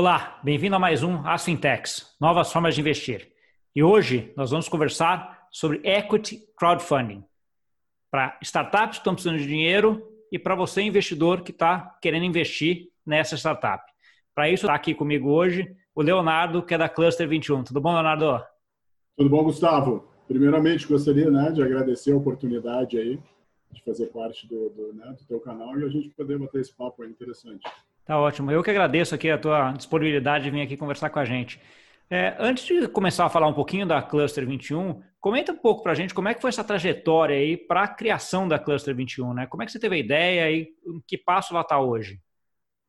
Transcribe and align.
Olá, 0.00 0.38
bem-vindo 0.44 0.76
a 0.76 0.78
mais 0.78 1.02
um 1.02 1.26
As 1.26 1.44
novas 2.20 2.52
formas 2.52 2.72
de 2.76 2.80
investir. 2.80 3.32
E 3.74 3.82
hoje 3.82 4.32
nós 4.36 4.52
vamos 4.52 4.68
conversar 4.68 5.48
sobre 5.50 5.80
equity 5.82 6.38
crowdfunding 6.56 7.24
para 8.08 8.38
startups 8.40 8.90
que 8.90 9.00
estão 9.00 9.14
precisando 9.14 9.40
de 9.40 9.48
dinheiro 9.48 10.00
e 10.30 10.38
para 10.38 10.54
você 10.54 10.82
investidor 10.82 11.42
que 11.42 11.50
está 11.50 11.98
querendo 12.00 12.24
investir 12.24 12.92
nessa 13.04 13.36
startup. 13.36 13.82
Para 14.36 14.48
isso 14.48 14.66
está 14.66 14.74
aqui 14.76 14.94
comigo 14.94 15.30
hoje 15.30 15.68
o 15.92 16.00
Leonardo, 16.00 16.62
que 16.62 16.74
é 16.74 16.78
da 16.78 16.88
Cluster 16.88 17.28
21. 17.28 17.64
Tudo 17.64 17.80
bom, 17.80 17.92
Leonardo? 17.92 18.40
Tudo 19.16 19.28
bom, 19.28 19.42
Gustavo? 19.42 20.08
Primeiramente, 20.28 20.86
gostaria 20.86 21.28
né, 21.28 21.50
de 21.50 21.60
agradecer 21.60 22.12
a 22.12 22.16
oportunidade 22.16 22.96
aí 22.96 23.18
de 23.72 23.82
fazer 23.82 24.06
parte 24.12 24.46
do, 24.46 24.70
do, 24.70 24.92
né, 24.92 25.16
do 25.18 25.24
teu 25.24 25.40
canal 25.40 25.76
e 25.76 25.84
a 25.84 25.88
gente 25.88 26.08
poder 26.10 26.38
bater 26.38 26.60
esse 26.60 26.72
papo 26.72 27.02
aí 27.02 27.10
interessante. 27.10 27.68
Tá 28.08 28.18
ótimo. 28.18 28.50
Eu 28.50 28.62
que 28.62 28.70
agradeço 28.70 29.14
aqui 29.14 29.28
a 29.28 29.36
tua 29.36 29.70
disponibilidade 29.72 30.44
de 30.44 30.50
vir 30.50 30.62
aqui 30.62 30.78
conversar 30.78 31.10
com 31.10 31.18
a 31.18 31.26
gente. 31.26 31.60
É, 32.08 32.34
antes 32.38 32.64
de 32.64 32.88
começar 32.88 33.26
a 33.26 33.28
falar 33.28 33.46
um 33.46 33.52
pouquinho 33.52 33.86
da 33.86 34.00
Cluster 34.00 34.46
21, 34.46 35.02
comenta 35.20 35.52
um 35.52 35.58
pouco 35.58 35.82
para 35.82 35.92
a 35.92 35.94
gente 35.94 36.14
como 36.14 36.26
é 36.26 36.32
que 36.32 36.40
foi 36.40 36.48
essa 36.48 36.64
trajetória 36.64 37.36
aí 37.36 37.54
para 37.54 37.82
a 37.82 37.88
criação 37.88 38.48
da 38.48 38.58
Cluster 38.58 38.96
21, 38.96 39.34
né? 39.34 39.46
Como 39.46 39.62
é 39.62 39.66
que 39.66 39.72
você 39.72 39.78
teve 39.78 39.96
a 39.96 39.98
ideia 39.98 40.50
e 40.50 40.74
em 40.86 41.02
que 41.06 41.18
passo 41.18 41.52
ela 41.52 41.60
está 41.60 41.78
hoje? 41.78 42.18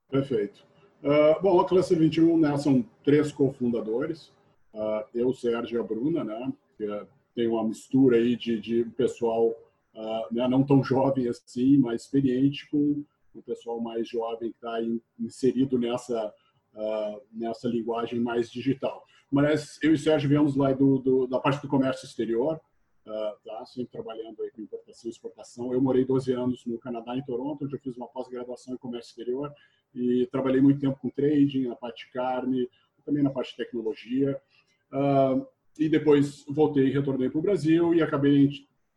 Perfeito. 0.09 0.65
Uh, 1.03 1.41
bom, 1.41 1.59
a 1.59 1.67
Cluster 1.67 1.99
21 1.99 2.39
né, 2.39 2.57
são 2.57 2.81
três 3.03 3.29
cofundadores, 3.29 4.31
uh, 4.73 5.03
eu, 5.13 5.33
Sérgio 5.33 5.79
e 5.79 5.81
a 5.81 5.83
Bruna, 5.83 6.23
né? 6.23 6.53
Que 6.77 6.87
tem 7.35 7.45
uma 7.45 7.65
mistura 7.65 8.15
aí 8.15 8.37
de, 8.37 8.57
de 8.57 8.85
pessoal 8.95 9.49
uh, 9.49 10.33
né, 10.33 10.47
não 10.47 10.63
tão 10.63 10.81
jovem 10.81 11.27
assim, 11.27 11.77
mas 11.77 12.03
experiente 12.03 12.69
com 12.69 13.03
o 13.39 13.43
pessoal 13.43 13.79
mais 13.79 14.07
jovem 14.07 14.51
que 14.51 14.57
está 14.57 14.77
inserido 15.19 15.77
nessa, 15.77 16.33
uh, 16.73 17.21
nessa 17.31 17.67
linguagem 17.67 18.19
mais 18.19 18.51
digital. 18.51 19.03
Mas 19.31 19.77
eu 19.83 19.91
e 19.91 19.93
o 19.93 19.97
Sérgio 19.97 20.29
viemos 20.29 20.55
lá 20.55 20.73
do, 20.73 20.99
do, 20.99 21.27
da 21.27 21.39
parte 21.39 21.61
do 21.61 21.67
comércio 21.67 22.05
exterior, 22.05 22.59
uh, 23.05 23.45
tá? 23.45 23.65
sempre 23.65 23.91
trabalhando 23.91 24.41
aí 24.41 24.51
com 24.51 24.61
importação 24.61 25.09
e 25.09 25.11
exportação. 25.11 25.73
Eu 25.73 25.81
morei 25.81 26.05
12 26.05 26.31
anos 26.33 26.65
no 26.65 26.79
Canadá, 26.79 27.15
em 27.15 27.23
Toronto, 27.23 27.65
onde 27.65 27.75
eu 27.75 27.79
fiz 27.79 27.95
uma 27.95 28.07
pós-graduação 28.07 28.73
em 28.73 28.77
comércio 28.77 29.09
exterior 29.09 29.53
e 29.93 30.27
trabalhei 30.31 30.61
muito 30.61 30.79
tempo 30.79 30.99
com 30.99 31.09
trading, 31.09 31.67
na 31.67 31.75
parte 31.75 32.05
de 32.05 32.11
carne, 32.11 32.69
também 33.05 33.23
na 33.23 33.29
parte 33.29 33.51
de 33.51 33.57
tecnologia. 33.57 34.39
Uh, 34.91 35.45
e 35.77 35.87
depois 35.87 36.43
voltei 36.47 36.87
e 36.87 36.91
retornei 36.91 37.29
para 37.29 37.39
o 37.39 37.41
Brasil 37.41 37.93
e 37.93 38.01
acabei 38.01 38.49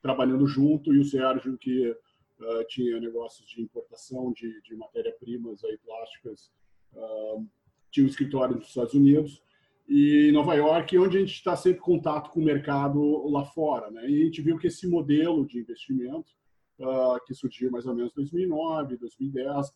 trabalhando 0.02 0.46
junto 0.46 0.92
e 0.92 0.98
o 0.98 1.04
Sérgio 1.04 1.56
que 1.56 1.94
uh, 2.42 2.64
tinha 2.68 3.00
negócios 3.00 3.48
de 3.48 3.62
importação 3.62 4.32
de, 4.32 4.60
de 4.62 4.74
matéria-primas 4.76 5.62
aí 5.64 5.78
plásticas, 5.78 6.52
uh, 6.94 7.46
tinha 7.90 8.04
um 8.04 8.08
escritório 8.08 8.56
nos 8.56 8.68
Estados 8.68 8.94
Unidos 8.94 9.42
e 9.88 10.30
Nova 10.32 10.54
York, 10.54 10.96
onde 10.98 11.16
a 11.16 11.20
gente 11.20 11.34
está 11.34 11.56
sempre 11.56 11.78
em 11.78 11.82
contato 11.82 12.30
com 12.30 12.40
o 12.40 12.44
mercado 12.44 13.28
lá 13.28 13.44
fora, 13.44 13.90
né? 13.90 14.08
E 14.08 14.22
a 14.22 14.24
gente 14.24 14.40
viu 14.40 14.58
que 14.58 14.68
esse 14.68 14.88
modelo 14.88 15.46
de 15.46 15.58
investimento 15.58 16.30
uh, 16.78 17.22
que 17.26 17.34
surgiu 17.34 17.70
mais 17.70 17.86
ou 17.86 17.94
menos 17.94 18.12
em 18.12 18.16
2009, 18.16 18.96
2010, 18.96 19.72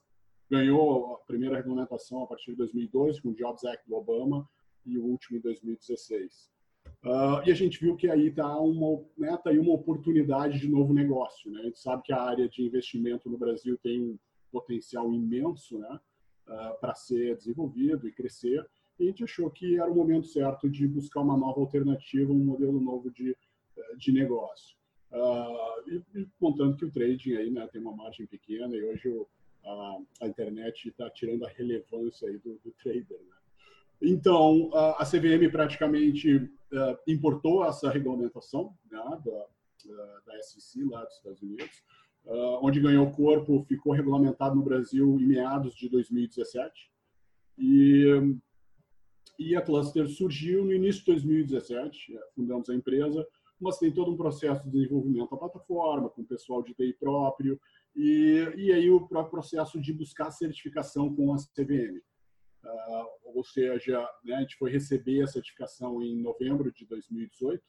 ganhou 0.51 1.15
a 1.15 1.19
primeira 1.19 1.57
regulamentação 1.57 2.23
a 2.23 2.27
partir 2.27 2.53
de 2.53 2.57
2002 2.59 3.21
com 3.21 3.31
o 3.31 3.35
Jobs 3.35 3.65
Act 3.65 3.87
do 3.89 3.97
Obama 3.97 4.49
e 4.85 4.97
o 4.97 5.05
último 5.05 5.39
em 5.39 5.41
2016. 5.41 6.51
Uh, 7.05 7.41
e 7.47 7.53
a 7.53 7.55
gente 7.55 7.81
viu 7.81 7.97
que 7.97 8.11
aí 8.11 8.29
está 8.29 8.59
uma, 8.59 9.05
né, 9.17 9.37
tá 9.43 9.51
uma 9.51 9.75
oportunidade 9.75 10.59
de 10.59 10.69
novo 10.69 10.93
negócio. 10.93 11.51
Né? 11.51 11.61
A 11.61 11.65
gente 11.65 11.79
sabe 11.79 12.03
que 12.03 12.13
a 12.13 12.21
área 12.21 12.49
de 12.49 12.63
investimento 12.63 13.31
no 13.31 13.39
Brasil 13.39 13.79
tem 13.79 14.03
um 14.03 14.19
potencial 14.51 15.13
imenso 15.13 15.79
né, 15.79 16.01
uh, 16.49 16.81
para 16.81 16.95
ser 16.95 17.37
desenvolvido 17.37 18.09
e 18.09 18.13
crescer. 18.13 18.67
E 18.99 19.05
a 19.05 19.07
gente 19.07 19.25
achou 19.25 19.51
que 19.51 19.77
era 19.79 19.91
o 19.91 19.95
momento 19.95 20.27
certo 20.27 20.69
de 20.69 20.89
buscar 20.89 21.21
uma 21.21 21.37
nova 21.37 21.61
alternativa, 21.61 22.33
um 22.33 22.45
modelo 22.45 22.81
novo 22.81 23.11
de, 23.11 23.31
eh, 23.77 23.97
de 23.97 24.11
negócio. 24.11 24.75
Uh, 25.13 25.91
e, 25.91 26.21
e 26.21 26.27
contando 26.41 26.77
que 26.77 26.85
o 26.85 26.91
trading 26.91 27.37
aí, 27.37 27.51
né, 27.51 27.69
tem 27.71 27.81
uma 27.81 27.95
margem 27.95 28.27
pequena 28.27 28.75
e 28.75 28.83
hoje 28.83 29.09
o, 29.09 29.29
a, 29.65 29.99
a, 30.23 30.29
internet 30.29 30.89
está 30.89 31.09
tirando 31.11 31.45
a 31.45 31.49
relevância 31.49 32.29
aí 32.29 32.39
do, 32.39 32.59
do 32.65 32.73
trader. 32.83 33.19
Né? 33.21 33.37
Então, 34.01 34.71
a 34.75 35.05
CVM 35.05 35.51
praticamente 35.51 36.37
uh, 36.37 36.99
importou 37.07 37.65
essa 37.65 37.91
regulamentação 37.91 38.75
né, 38.91 38.99
da, 39.25 39.47
da 40.27 40.43
SEC 40.43 40.85
lá 40.85 41.05
dos 41.05 41.15
Estados 41.17 41.43
Unidos, 41.43 41.83
uh, 42.25 42.59
onde 42.63 42.81
ganhou 42.81 43.11
corpo, 43.11 43.65
ficou 43.69 43.93
regulamentado 43.93 44.55
no 44.55 44.63
Brasil 44.63 45.19
em 45.21 45.27
meados 45.27 45.75
de 45.75 45.89
2017. 45.89 46.91
E, 47.59 48.37
e 49.39 49.57
a 49.57 49.63
Cluster 49.63 50.09
surgiu 50.09 50.65
no 50.65 50.73
início 50.73 51.01
de 51.01 51.13
2017, 51.13 52.19
fundamos 52.35 52.69
a 52.69 52.75
empresa, 52.75 53.27
mas 53.59 53.79
tem 53.79 53.91
todo 53.91 54.13
um 54.13 54.17
processo 54.17 54.63
de 54.65 54.71
desenvolvimento 54.71 55.31
da 55.31 55.37
plataforma, 55.37 56.11
com 56.11 56.21
o 56.21 56.27
pessoal 56.27 56.63
de 56.63 56.75
TI 56.75 56.93
próprio, 57.01 57.59
e, 57.95 58.53
e 58.57 58.73
aí 58.73 58.91
o 58.91 59.07
próprio 59.09 59.31
processo 59.31 59.81
de 59.81 59.93
buscar 59.93 60.31
certificação 60.31 61.15
com 61.15 61.33
a 61.33 61.37
CVM. 61.37 62.03
Uh, 62.67 63.37
ou 63.37 63.45
seja, 63.45 64.01
né, 64.25 64.37
a 64.37 64.41
gente 64.41 64.57
foi 64.57 64.71
receber 64.71 65.23
a 65.23 65.27
certificação 65.27 66.03
em 66.03 66.21
novembro 66.21 66.73
de 66.73 66.85
2018, 66.87 67.63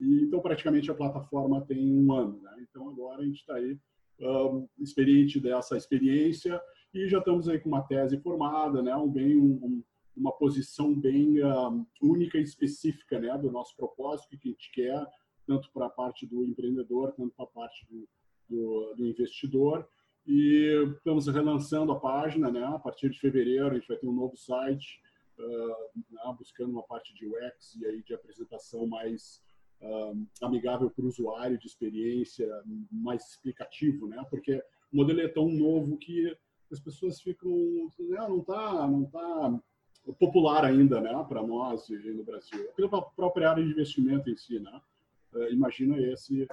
e 0.00 0.22
então 0.22 0.40
praticamente 0.40 0.90
a 0.90 0.94
plataforma 0.94 1.60
tem 1.66 1.92
um 1.92 2.12
ano. 2.12 2.40
Né? 2.42 2.66
Então 2.68 2.88
agora 2.88 3.22
a 3.22 3.24
gente 3.24 3.40
está 3.40 3.54
aí 3.54 3.78
um, 4.20 4.68
experiente 4.78 5.40
dessa 5.40 5.76
experiência 5.76 6.60
e 6.92 7.08
já 7.08 7.18
estamos 7.18 7.48
aí 7.48 7.58
com 7.58 7.68
uma 7.68 7.82
tese 7.82 8.18
formada, 8.18 8.82
né, 8.82 8.94
um 8.96 9.08
bem 9.08 9.36
um, 9.36 9.82
uma 10.16 10.32
posição 10.32 10.94
bem 10.94 11.42
um, 11.44 11.86
única 12.02 12.38
e 12.38 12.42
específica 12.42 13.18
né, 13.18 13.36
do 13.38 13.50
nosso 13.50 13.74
propósito 13.76 14.38
que 14.38 14.48
a 14.48 14.52
gente 14.52 14.70
quer, 14.72 15.06
tanto 15.46 15.70
para 15.72 15.86
a 15.86 15.90
parte 15.90 16.26
do 16.26 16.44
empreendedor, 16.44 17.12
quanto 17.12 17.34
para 17.34 17.44
a 17.44 17.48
parte 17.48 17.86
do, 17.88 18.08
do, 18.48 18.94
do 18.96 19.06
investidor. 19.06 19.88
E 20.26 20.92
estamos 20.96 21.26
relançando 21.26 21.92
a 21.92 21.98
página, 21.98 22.50
né? 22.50 22.62
A 22.64 22.78
partir 22.78 23.08
de 23.10 23.18
fevereiro 23.18 23.70
a 23.70 23.74
gente 23.74 23.88
vai 23.88 23.96
ter 23.96 24.06
um 24.06 24.12
novo 24.12 24.36
site, 24.36 25.00
uh, 25.38 26.34
buscando 26.34 26.70
uma 26.70 26.82
parte 26.82 27.14
de 27.14 27.26
UX 27.26 27.76
e 27.76 27.86
aí 27.86 28.02
de 28.02 28.14
apresentação 28.14 28.86
mais 28.86 29.42
uh, 29.80 30.26
amigável 30.42 30.90
para 30.90 31.04
o 31.04 31.08
usuário, 31.08 31.58
de 31.58 31.66
experiência, 31.66 32.46
mais 32.90 33.30
explicativo, 33.30 34.06
né? 34.06 34.24
Porque 34.28 34.62
o 34.92 34.96
modelo 34.96 35.20
é 35.20 35.28
tão 35.28 35.48
novo 35.48 35.96
que 35.96 36.36
as 36.70 36.78
pessoas 36.78 37.20
ficam, 37.20 37.50
né? 37.98 38.28
não 38.28 38.40
está, 38.40 38.86
não 38.86 39.04
tá 39.06 39.60
popular 40.18 40.64
ainda, 40.64 41.00
né? 41.00 41.12
Para 41.28 41.42
nós 41.42 41.88
no 41.88 42.24
Brasil, 42.24 42.68
para 42.76 42.98
a 42.98 43.02
própria 43.02 43.50
área 43.50 43.64
de 43.64 43.70
investimento 43.70 44.30
em 44.30 44.36
si, 44.36 44.60
né? 44.60 44.80
Uh, 45.32 45.50
imagina 45.50 45.98
esse 45.98 46.46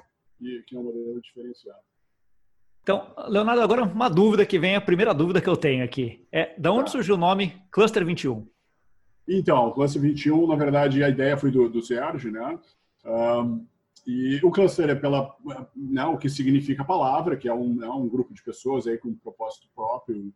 que 0.68 0.76
é 0.76 0.80
um 0.80 0.84
modelo 0.84 1.20
diferenciado. 1.20 1.82
Então, 2.88 3.06
Leonardo, 3.28 3.62
agora 3.62 3.84
uma 3.84 4.08
dúvida 4.08 4.46
que 4.46 4.58
vem, 4.58 4.78
a 4.78 4.80
primeira 4.80 5.14
dúvida 5.14 5.42
que 5.42 5.50
eu 5.50 5.58
tenho 5.58 5.84
aqui. 5.84 6.26
É, 6.32 6.58
da 6.58 6.72
onde 6.72 6.86
tá. 6.86 6.92
surgiu 6.92 7.16
o 7.16 7.18
nome 7.18 7.62
Cluster 7.70 8.06
21? 8.06 8.48
Então, 9.28 9.74
Cluster 9.74 10.02
21, 10.02 10.48
na 10.48 10.56
verdade, 10.56 11.04
a 11.04 11.10
ideia 11.10 11.36
foi 11.36 11.52
do, 11.52 11.68
do 11.68 11.82
Sérgio, 11.82 12.32
né? 12.32 12.58
Um, 13.06 13.66
e 14.08 14.40
o 14.42 14.50
cluster 14.50 14.90
é 14.90 14.96
pela, 14.96 15.36
né, 15.76 16.06
o 16.06 16.18
que 16.18 16.30
significa 16.30 16.82
a 16.82 16.86
palavra, 16.86 17.36
que 17.36 17.50
é 17.50 17.54
um, 17.54 17.84
é 17.84 17.90
um 17.90 18.08
grupo 18.08 18.34
de 18.34 18.42
pessoas 18.42 18.88
aí 18.88 18.98
com 18.98 19.10
um 19.10 19.16
propósito 19.16 19.68
próprio, 19.76 20.34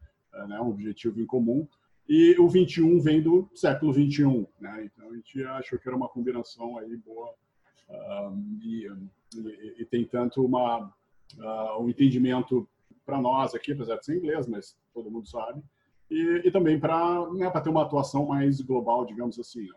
né, 0.49 0.59
um 0.59 0.71
objetivo 0.71 1.21
em 1.21 1.25
comum. 1.25 1.65
E 2.09 2.37
o 2.37 2.49
21 2.49 2.99
vem 2.99 3.21
do 3.21 3.49
século 3.55 3.93
21, 3.93 4.45
né? 4.59 4.89
Então 4.91 5.09
a 5.09 5.15
gente 5.15 5.41
achou 5.41 5.79
que 5.79 5.87
era 5.87 5.95
uma 5.95 6.09
combinação 6.09 6.77
aí 6.77 6.97
boa 6.97 7.33
um, 7.89 8.59
e, 8.61 8.87
e, 9.37 9.75
e 9.83 9.85
tem 9.85 10.03
tanto 10.03 10.45
uma 10.45 10.91
uh, 11.39 11.81
um 11.81 11.89
entendimento 11.89 12.67
para 13.05 13.19
nós 13.19 13.53
aqui, 13.53 13.71
apesar 13.73 13.97
de 13.97 14.05
ser 14.05 14.17
inglês, 14.17 14.47
mas 14.47 14.77
todo 14.93 15.11
mundo 15.11 15.27
sabe, 15.27 15.61
e, 16.09 16.41
e 16.45 16.51
também 16.51 16.79
para 16.79 17.29
né, 17.31 17.49
ter 17.49 17.69
uma 17.69 17.83
atuação 17.83 18.25
mais 18.25 18.61
global, 18.61 19.05
digamos 19.05 19.39
assim. 19.39 19.63
Né? 19.63 19.75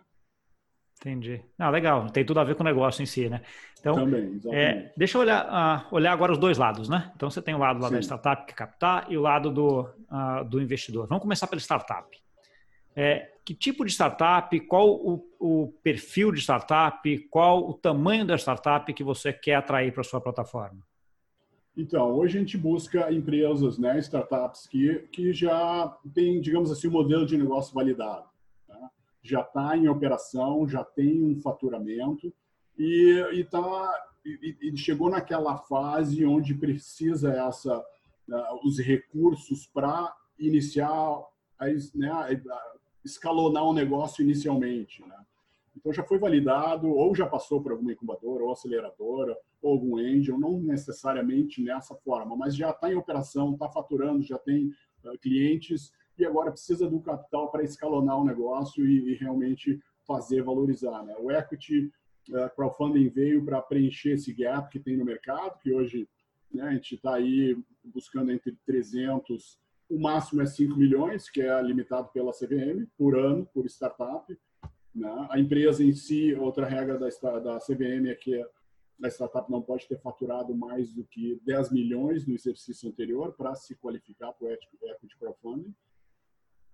Entendi. 1.00 1.43
Ah, 1.58 1.70
legal. 1.70 2.08
Tem 2.11 2.25
tudo 2.25 2.40
a 2.40 2.44
ver 2.44 2.55
com 2.55 2.62
o 2.62 2.67
negócio 2.67 3.02
em 3.02 3.06
si, 3.06 3.28
né? 3.28 3.43
Então, 3.78 3.94
Também, 3.94 4.40
é, 4.52 4.93
deixa 4.96 5.19
eu 5.19 5.23
olhar, 5.23 5.46
uh, 5.46 5.94
olhar 5.94 6.12
agora 6.12 6.32
os 6.32 6.38
dois 6.38 6.56
lados, 6.56 6.88
né? 6.88 7.12
Então, 7.14 7.28
você 7.31 7.43
tem 7.43 7.55
o 7.55 7.58
lado 7.58 7.81
lá 7.81 7.90
da 7.90 8.00
startup, 8.00 8.46
que 8.46 8.52
é 8.52 8.56
captar, 8.56 9.11
e 9.11 9.17
o 9.17 9.20
lado 9.20 9.50
do, 9.50 9.82
uh, 9.82 10.44
do 10.49 10.62
investidor. 10.62 11.06
Vamos 11.06 11.23
começar 11.23 11.46
pela 11.46 11.61
startup. 11.61 12.08
É, 12.96 13.32
que 13.44 13.55
tipo 13.55 13.84
de 13.84 13.93
startup, 13.93 14.58
qual 14.61 14.88
o, 14.88 15.28
o, 15.38 15.75
perfil 15.82 16.32
de 16.32 16.40
startup, 16.40 17.19
qual 17.28 17.69
o 17.69 17.75
tamanho 17.75 18.25
da 18.25 18.37
startup 18.38 18.90
que 18.93 19.05
você 19.05 19.32
quer 19.32 19.56
atrair 19.56 19.93
para 19.93 20.00
a 20.00 20.05
sua 20.05 20.20
plataforma? 20.20 20.81
Então, 21.76 22.12
hoje 22.12 22.37
a 22.37 22.41
gente 22.41 22.56
busca 22.56 23.12
empresas, 23.12 23.79
né, 23.79 23.99
startups 23.99 24.67
que, 24.67 25.00
que 25.11 25.32
já 25.32 25.88
tem, 26.15 26.41
digamos 26.41 26.71
assim, 26.71 26.87
um 26.87 26.93
modelo 26.93 27.26
de 27.26 27.37
negócio 27.37 27.75
validado. 27.75 28.29
Né? 28.69 28.88
Já 29.23 29.41
está 29.41 29.76
em 29.76 29.88
operação, 29.88 30.69
já 30.69 30.85
tem 30.85 31.25
um 31.25 31.41
faturamento 31.41 32.32
e, 32.79 33.21
e, 33.32 33.44
tá, 33.44 34.09
e, 34.25 34.56
e 34.62 34.76
chegou 34.76 35.11
naquela 35.11 35.56
fase 35.56 36.25
onde 36.25 36.55
precisa 36.55 37.32
essa, 37.32 37.76
uh, 37.79 38.67
os 38.67 38.79
recursos 38.79 39.67
para 39.67 40.15
iniciar 40.38 41.25
as, 41.59 41.93
né, 41.93 42.09
escalonar 43.05 43.65
o 43.65 43.75
negócio 43.75 44.23
inicialmente. 44.23 45.05
Né? 45.05 45.17
Então 45.76 45.93
já 45.93 46.05
foi 46.05 46.19
validado, 46.19 46.88
ou 46.88 47.15
já 47.17 47.26
passou 47.26 47.61
por 47.61 47.73
alguma 47.73 47.93
incubadora, 47.93 48.44
ou 48.44 48.53
aceleradora, 48.53 49.37
ou 49.64 49.72
algum 49.72 49.96
angel, 49.96 50.38
não 50.38 50.61
necessariamente 50.61 51.62
nessa 51.62 51.94
forma, 51.94 52.37
mas 52.37 52.55
já 52.55 52.70
está 52.70 52.93
em 52.93 52.96
operação, 52.96 53.55
está 53.55 53.66
faturando, 53.66 54.22
já 54.22 54.38
tem 54.38 54.66
uh, 55.02 55.19
clientes 55.19 55.90
e 56.19 56.25
agora 56.26 56.52
precisa 56.52 56.88
do 56.88 57.00
capital 57.00 57.50
para 57.50 57.64
escalonar 57.64 58.20
o 58.20 58.25
negócio 58.25 58.87
e, 58.87 59.12
e 59.12 59.14
realmente 59.14 59.81
fazer 60.06 60.43
valorizar. 60.43 61.02
Né? 61.02 61.16
O 61.19 61.31
equity 61.31 61.90
uh, 62.28 62.55
crowdfunding 62.55 63.08
veio 63.08 63.43
para 63.43 63.62
preencher 63.62 64.12
esse 64.12 64.34
gap 64.34 64.70
que 64.70 64.78
tem 64.78 64.99
no 64.99 65.05
mercado, 65.05 65.58
que 65.61 65.72
hoje 65.72 66.06
né, 66.52 66.64
a 66.64 66.72
gente 66.72 66.96
está 66.96 67.14
aí 67.14 67.58
buscando 67.82 68.32
entre 68.32 68.55
300, 68.66 69.58
o 69.88 69.99
máximo 69.99 70.43
é 70.43 70.46
5 70.46 70.76
milhões, 70.76 71.31
que 71.31 71.40
é 71.40 71.62
limitado 71.62 72.08
pela 72.08 72.32
CVM 72.32 72.87
por 72.99 73.19
ano, 73.19 73.49
por 73.52 73.64
startup. 73.64 74.38
Né? 74.94 75.26
A 75.31 75.40
empresa 75.40 75.82
em 75.82 75.94
si, 75.94 76.34
outra 76.34 76.66
regra 76.66 76.99
da, 76.99 77.08
da 77.38 77.58
CVM 77.58 78.08
é 78.08 78.14
que 78.14 78.44
a 79.02 79.08
startup 79.08 79.50
não 79.50 79.61
pode 79.61 79.87
ter 79.88 79.99
faturado 80.00 80.55
mais 80.55 80.93
do 80.93 81.05
que 81.05 81.41
10 81.44 81.73
milhões 81.73 82.26
no 82.26 82.35
exercício 82.35 82.88
anterior 82.88 83.32
para 83.32 83.55
se 83.55 83.75
qualificar 83.75 84.32
para 84.32 84.46
o 84.46 84.50
equity 84.50 85.19
crowdfunding. 85.19 85.75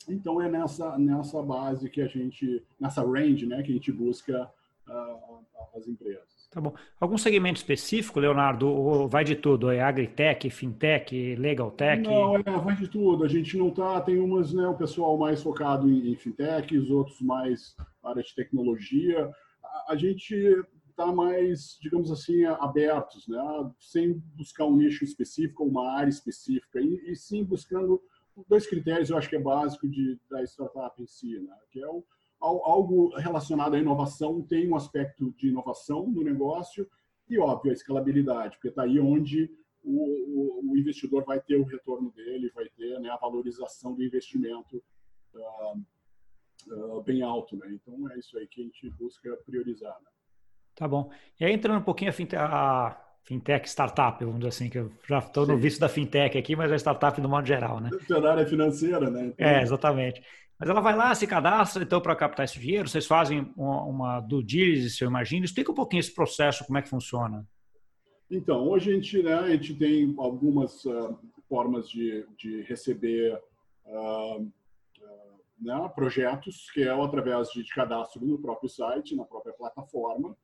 Então 0.08 0.40
é 0.40 0.50
nessa 0.50 0.98
nessa 0.98 1.42
base 1.42 1.88
que 1.90 2.00
a 2.00 2.06
gente, 2.06 2.64
nessa 2.78 3.02
range, 3.02 3.46
né, 3.46 3.62
que 3.62 3.70
a 3.70 3.74
gente 3.74 3.92
busca 3.92 4.50
uh, 4.88 5.44
as 5.76 5.86
empresas. 5.86 6.48
Tá 6.50 6.60
bom. 6.60 6.74
Algum 6.98 7.16
segmento 7.16 7.58
específico, 7.58 8.18
Leonardo, 8.18 8.68
ou 8.68 9.08
vai 9.08 9.22
de 9.22 9.36
tudo? 9.36 9.70
É 9.70 9.80
agritech, 9.80 10.50
fintech, 10.50 11.36
legaltech? 11.36 12.02
Não, 12.02 12.36
é, 12.36 12.42
vai 12.42 12.74
de 12.74 12.88
tudo. 12.88 13.24
A 13.24 13.28
gente 13.28 13.56
não 13.56 13.70
tá, 13.70 14.00
tem 14.00 14.18
umas, 14.18 14.52
né, 14.52 14.66
o 14.66 14.74
pessoal 14.74 15.16
mais 15.16 15.42
focado 15.42 15.88
em, 15.88 16.10
em 16.10 16.16
fintechs, 16.16 16.90
outros 16.90 17.20
mais 17.20 17.76
área 18.02 18.22
de 18.22 18.34
tecnologia. 18.34 19.30
A, 19.62 19.92
a 19.92 19.96
gente 19.96 20.34
está 21.00 21.12
mais, 21.12 21.78
digamos 21.80 22.12
assim, 22.12 22.44
abertos, 22.44 23.26
né, 23.26 23.40
sem 23.78 24.12
buscar 24.36 24.66
um 24.66 24.76
nicho 24.76 25.02
específico, 25.02 25.64
uma 25.64 25.92
área 25.92 26.10
específica, 26.10 26.80
e, 26.80 27.10
e 27.10 27.16
sim 27.16 27.42
buscando 27.42 28.02
dois 28.48 28.66
critérios, 28.66 29.10
eu 29.10 29.16
acho 29.16 29.28
que 29.28 29.36
é 29.36 29.40
básico 29.40 29.88
de, 29.88 30.18
da 30.30 30.42
startup 30.44 31.02
em 31.02 31.06
si, 31.06 31.38
né, 31.40 31.56
que 31.70 31.82
é 31.82 31.88
o 31.88 32.04
algo 32.42 33.14
relacionado 33.18 33.74
à 33.74 33.78
inovação 33.78 34.40
tem 34.42 34.66
um 34.66 34.74
aspecto 34.74 35.30
de 35.32 35.48
inovação 35.48 36.06
no 36.06 36.22
negócio 36.22 36.88
e, 37.28 37.38
óbvio, 37.38 37.70
a 37.70 37.74
escalabilidade, 37.74 38.56
porque 38.56 38.68
está 38.68 38.84
aí 38.84 38.98
onde 38.98 39.50
o, 39.82 39.90
o, 39.92 40.70
o, 40.70 40.76
investidor 40.78 41.22
vai 41.24 41.38
ter 41.38 41.56
o 41.56 41.64
retorno 41.64 42.10
dele, 42.12 42.50
vai 42.54 42.66
ter 42.70 42.98
né, 42.98 43.10
a 43.10 43.16
valorização 43.18 43.94
do 43.94 44.02
investimento 44.02 44.82
uh, 45.34 45.78
uh, 46.72 47.02
bem 47.02 47.20
alto. 47.20 47.56
Né? 47.56 47.72
Então, 47.72 48.10
é 48.10 48.18
isso 48.18 48.38
aí 48.38 48.46
que 48.46 48.62
a 48.62 48.64
gente 48.64 48.88
busca 48.90 49.36
priorizar. 49.44 49.96
Né? 50.02 50.10
Tá 50.74 50.88
bom. 50.88 51.10
E 51.38 51.44
aí, 51.44 51.52
entrando 51.52 51.78
um 51.78 51.84
pouquinho 51.84 52.10
a 52.10 52.12
fintech, 52.12 52.42
a 52.42 52.96
fintech 53.22 53.68
startup, 53.68 54.24
vamos 54.24 54.40
dizer 54.40 54.48
assim, 54.48 54.68
que 54.68 54.78
eu 54.78 54.90
já 55.08 55.18
estou 55.18 55.46
no 55.46 55.56
visto 55.56 55.80
da 55.80 55.88
fintech 55.88 56.36
aqui, 56.36 56.56
mas 56.56 56.72
é 56.72 56.76
startup 56.76 57.20
no 57.20 57.28
modo 57.28 57.46
geral, 57.46 57.80
né? 57.80 57.90
Área 58.28 58.46
financeira, 58.46 59.10
né? 59.10 59.26
Então... 59.26 59.46
É, 59.46 59.62
exatamente. 59.62 60.22
Mas 60.58 60.68
ela 60.68 60.80
vai 60.82 60.94
lá, 60.94 61.14
se 61.14 61.26
cadastra, 61.26 61.82
então, 61.82 62.02
para 62.02 62.14
captar 62.14 62.44
esse 62.44 62.60
dinheiro, 62.60 62.86
vocês 62.86 63.06
fazem 63.06 63.50
uma, 63.56 63.82
uma 63.84 64.20
due 64.20 64.44
diligence, 64.44 65.00
eu 65.00 65.08
imagino. 65.08 65.44
Explica 65.44 65.72
um 65.72 65.74
pouquinho 65.74 66.00
esse 66.00 66.14
processo, 66.14 66.66
como 66.66 66.76
é 66.76 66.82
que 66.82 66.88
funciona. 66.88 67.46
Então, 68.30 68.68
hoje 68.68 68.90
a 68.90 68.94
gente, 68.94 69.22
né, 69.22 69.34
a 69.34 69.48
gente 69.48 69.74
tem 69.74 70.14
algumas 70.18 70.84
uh, 70.84 71.18
formas 71.48 71.88
de, 71.88 72.26
de 72.36 72.60
receber 72.62 73.40
uh, 73.86 74.42
uh, 74.42 74.50
né, 75.58 75.90
projetos, 75.94 76.70
que 76.72 76.82
é 76.82 76.90
através 76.90 77.48
de, 77.48 77.64
cadastro 77.74 78.24
no 78.24 78.38
próprio 78.38 78.68
site, 78.68 79.16
na 79.16 79.24
própria 79.24 79.54
plataforma, 79.54 80.36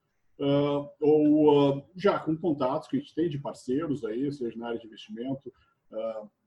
ou 1.00 1.86
já 1.96 2.18
com 2.18 2.36
contatos 2.36 2.88
que 2.88 2.96
a 2.96 3.00
gente 3.00 3.14
tem 3.14 3.28
de 3.28 3.38
parceiros 3.38 4.04
aí, 4.04 4.30
seja 4.32 4.58
na 4.58 4.68
área 4.68 4.78
de 4.78 4.86
investimento, 4.86 5.52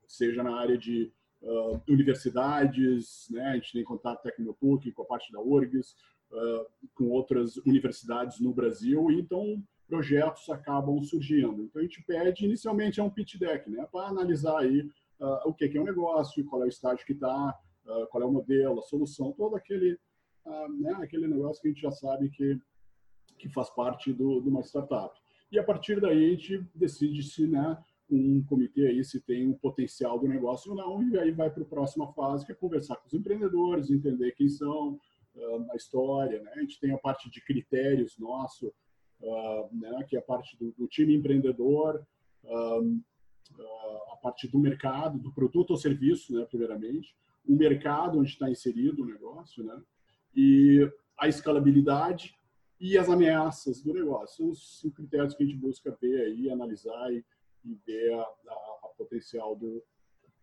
seja 0.08 0.44
na 0.44 0.56
área 0.56 0.78
de 0.78 1.12
uh, 1.42 1.82
universidades, 1.88 3.28
né? 3.30 3.50
a 3.50 3.56
gente 3.56 3.74
tem 3.74 3.84
contato 3.84 4.22
técnico 4.22 4.52
no 4.52 4.54
PUC, 4.56 4.92
com 4.92 5.04
a 5.04 5.06
parte 5.06 5.32
da 5.32 5.40
URGS, 5.40 5.96
uh, 6.32 6.66
com 6.94 7.10
outras 7.10 7.58
universidades 7.58 8.40
no 8.40 8.54
Brasil, 8.54 9.12
então 9.12 9.62
projetos 9.88 10.50
acabam 10.50 11.02
surgindo. 11.04 11.64
Então 11.64 11.82
a 11.82 11.84
gente 11.84 12.04
pede, 12.04 12.46
inicialmente, 12.46 13.00
é 13.00 13.04
um 13.04 13.10
pitch 13.10 13.38
deck, 13.38 13.70
né? 13.70 13.88
para 13.92 14.08
analisar 14.08 14.60
aí 14.60 14.82
uh, 15.20 15.50
o 15.50 15.54
que 15.54 15.66
é 15.66 15.80
o 15.80 15.84
um 15.84 15.86
negócio, 15.86 16.46
qual 16.46 16.64
é 16.64 16.66
o 16.66 16.70
estágio 16.70 17.06
que 17.06 17.14
está, 17.14 17.58
qual 18.12 18.22
é 18.22 18.26
o 18.26 18.32
modelo, 18.32 18.80
a 18.80 18.84
solução, 18.84 19.32
todo 19.32 19.56
aquele, 19.56 19.98
né? 20.80 20.94
aquele 21.02 21.28
negócio 21.28 21.60
que 21.60 21.70
a 21.70 21.72
gente 21.72 21.82
já 21.82 21.90
sabe 21.90 22.30
que, 22.30 22.60
que 23.40 23.50
faz 23.50 23.70
parte 23.70 24.14
do, 24.14 24.42
de 24.42 24.50
uma 24.50 24.62
startup. 24.62 25.20
E 25.52 25.58
a 25.58 25.64
partir 25.64 26.00
daí 26.00 26.26
a 26.26 26.30
gente 26.30 26.64
decide 26.76 27.24
se 27.24 27.48
né, 27.48 27.78
um 28.10 28.44
comitê 28.44 28.88
aí 28.88 29.04
se 29.04 29.20
tem 29.22 29.48
o 29.48 29.52
um 29.52 29.58
potencial 29.58 30.20
do 30.20 30.28
negócio 30.28 30.72
ou 30.72 30.78
não, 30.78 31.04
e 31.10 31.18
aí 31.18 31.32
vai 31.32 31.50
para 31.50 31.64
a 31.64 31.68
próxima 31.68 32.12
fase, 32.14 32.46
que 32.46 32.52
é 32.52 32.56
conversar 32.56 32.98
com 32.98 33.08
os 33.08 33.14
empreendedores, 33.14 33.90
entender 33.90 34.32
quem 34.34 34.50
são, 34.50 35.00
uh, 35.36 35.72
a 35.72 35.76
história, 35.76 36.42
né? 36.42 36.52
A 36.56 36.60
gente 36.62 36.80
tem 36.80 36.92
a 36.92 36.98
parte 36.98 37.30
de 37.30 37.42
critérios 37.42 38.18
nosso, 38.18 38.68
uh, 39.22 39.70
né? 39.72 40.04
Que 40.08 40.16
é 40.16 40.20
a 40.20 40.24
parte 40.24 40.58
do, 40.58 40.72
do 40.72 40.88
time 40.88 41.16
empreendedor, 41.16 42.06
uh, 42.44 43.02
a 44.12 44.16
parte 44.18 44.48
do 44.48 44.60
mercado, 44.60 45.18
do 45.18 45.34
produto 45.34 45.72
ou 45.72 45.78
serviço, 45.78 46.34
né? 46.34 46.46
Primeiramente, 46.46 47.16
o 47.48 47.56
mercado 47.56 48.20
onde 48.20 48.30
está 48.30 48.50
inserido 48.50 49.04
o 49.04 49.06
negócio, 49.06 49.64
né? 49.64 49.80
E 50.36 50.88
a 51.18 51.28
escalabilidade 51.28 52.34
e 52.80 52.98
as 52.98 53.10
ameaças 53.10 53.82
do 53.82 53.94
negócio. 53.94 54.38
São 54.38 54.50
os 54.50 54.94
critérios 54.96 55.36
que 55.36 55.44
a 55.44 55.46
gente 55.46 55.58
busca 55.58 55.98
ver 56.02 56.22
aí, 56.22 56.50
analisar 56.50 57.12
e 57.12 57.24
e 57.66 57.78
ver 57.86 58.14
a, 58.14 58.22
a, 58.22 58.80
a 58.84 58.88
potencial 58.98 59.56
do, 59.56 59.84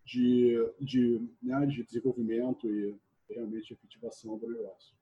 de, 0.05 0.57
de, 0.79 1.21
né, 1.41 1.65
de 1.65 1.83
desenvolvimento 1.83 2.69
e 2.69 2.95
realmente 3.29 3.73
efetivação 3.73 4.37
do 4.37 4.49
negócio. 4.49 4.95